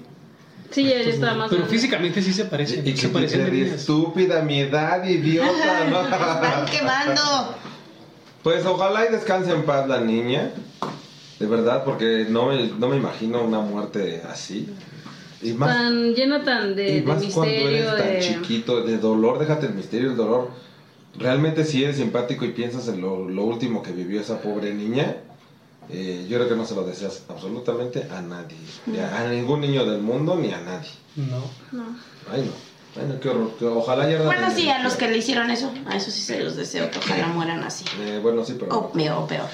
[0.71, 1.49] Sí, ella ya estaba más.
[1.49, 1.77] Pero grande.
[1.77, 2.87] físicamente sí se parecen.
[2.87, 6.01] Y que se parecen de estúpida, mi edad, idiota, ¿no?
[6.03, 7.21] Están quemando.
[8.43, 10.51] Pues ojalá y descanse en paz la niña.
[11.39, 14.67] De verdad, porque no me, no me imagino una muerte así.
[15.41, 18.19] Y más, Tan llena tan de, y de más cuando eres tan de.
[18.19, 20.49] chiquito, de dolor, déjate el misterio, el dolor.
[21.17, 25.17] Realmente si eres simpático y piensas en lo, lo último que vivió esa pobre niña,
[25.89, 28.57] eh, yo creo que no se lo deseas absolutamente a nadie.
[29.01, 30.89] A, a ningún niño del mundo ni a nadie.
[31.15, 31.41] No.
[31.71, 31.83] No.
[32.31, 32.67] Ay no.
[32.95, 33.51] Bueno, qué horror.
[33.57, 36.43] que ojalá ya Bueno, sí, a los que le hicieron eso, a eso sí se
[36.43, 37.85] los deseo que ojalá mueran así.
[37.99, 38.75] Eh, bueno, sí, pero...
[38.75, 39.47] O peor, o peor.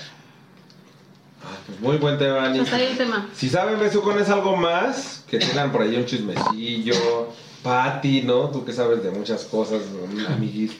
[1.44, 2.60] Ay, pues muy buen tema, Ani.
[2.60, 3.30] Hasta ahí el tema.
[3.36, 8.50] Si saben, Besucones, algo más, que tengan por ahí un chismecillo, Pati, ¿no?
[8.50, 9.82] Tú que sabes de muchas cosas,
[10.30, 10.72] amiguis.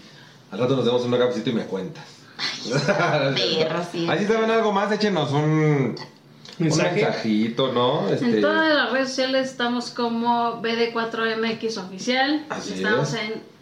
[0.52, 2.06] Al rato nos demos un cafecito y me cuentas.
[3.36, 4.08] Perro, sí.
[4.10, 5.96] Ahí si saben algo más, échenos un, un
[6.60, 6.96] Mensaje.
[7.04, 8.10] mensajito, ¿no?
[8.10, 12.46] Este, En todas las redes sociales estamos como BD4MX oficial.
[12.50, 13.20] Así estamos es.
[13.22, 13.54] en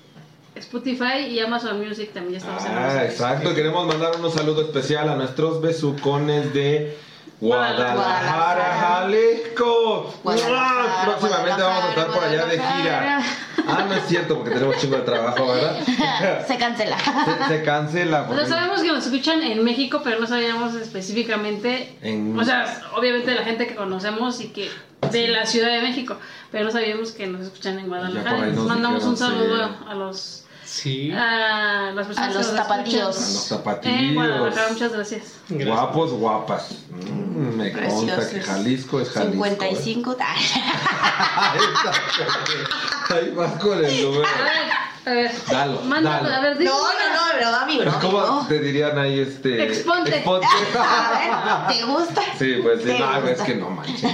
[0.55, 3.55] Spotify y Amazon Music también estamos en Ah, Amazon exacto.
[3.55, 6.97] Queremos mandar un saludo especial a nuestros besucones de
[7.41, 8.77] Guadalajara.
[8.79, 10.13] Jalisco.
[10.23, 11.05] Guadalajara, ¡Mua!
[11.05, 13.21] Próximamente vamos a estar por allá de gira.
[13.67, 15.77] Ah, no es cierto, porque tenemos chingo de trabajo, ¿verdad?
[16.47, 16.97] Se cancela.
[16.99, 18.21] Se, se cancela.
[18.23, 21.97] O porque- sea, sabemos que nos escuchan en México, pero no sabíamos específicamente.
[22.01, 24.69] En- O sea, obviamente la gente que conocemos y que
[25.11, 26.17] de la Ciudad de México,
[26.51, 28.37] pero no sabíamos que nos escuchan en Guadalajara.
[28.67, 29.73] mandamos un saludo sí.
[29.89, 31.11] a los Sí.
[31.11, 33.51] a las personas A los que tapatíos.
[33.51, 34.69] A los en Guadalajara.
[34.71, 35.23] Muchas gracias.
[35.49, 35.67] Gracias.
[35.67, 36.69] Guapos, guapas.
[36.89, 38.45] Mm, me consta que Preciosos.
[38.45, 39.43] Jalisco es Jalisco.
[39.43, 40.17] 55.
[40.19, 43.15] Ahí está.
[43.15, 44.23] Ahí vas con el número.
[44.25, 44.71] A ver,
[45.05, 45.31] a ver.
[45.51, 46.35] Dalo, Manda, dalo.
[46.35, 47.99] a ver, No, dime no, no, broma, mi broma.
[47.99, 48.47] ¿Cómo no.
[48.47, 49.63] te dirían ahí este?
[49.65, 50.15] Exponte.
[50.15, 50.47] Exponte.
[50.79, 52.21] A ver, ¿te gusta?
[52.39, 53.31] Sí, pues sí, ¿Te no, gusta?
[53.31, 54.09] es que no manches.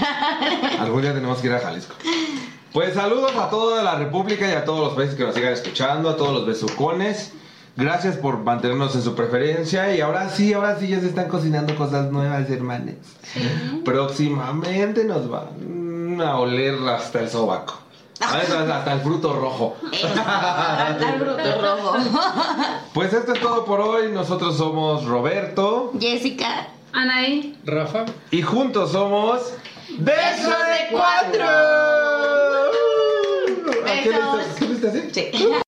[0.79, 1.93] Algún día tenemos que ir a Jalisco.
[2.77, 6.11] Pues saludos a toda la República y a todos los países que nos sigan escuchando,
[6.11, 7.33] a todos los besucones.
[7.75, 11.75] Gracias por mantenernos en su preferencia y ahora sí, ahora sí ya se están cocinando
[11.75, 12.93] cosas nuevas, hermanos.
[13.83, 17.79] Próximamente nos van a oler hasta el sobaco.
[18.19, 19.75] Hasta, hasta el fruto rojo.
[19.91, 20.07] Eso,
[21.13, 21.95] el bruto rojo.
[22.93, 24.11] Pues esto es todo por hoy.
[24.11, 26.67] Nosotros somos Roberto Jessica.
[26.93, 27.57] Anaí.
[27.65, 28.05] Rafa.
[28.29, 29.53] y juntos somos...
[29.97, 30.13] ¡De
[35.17, 35.66] 对。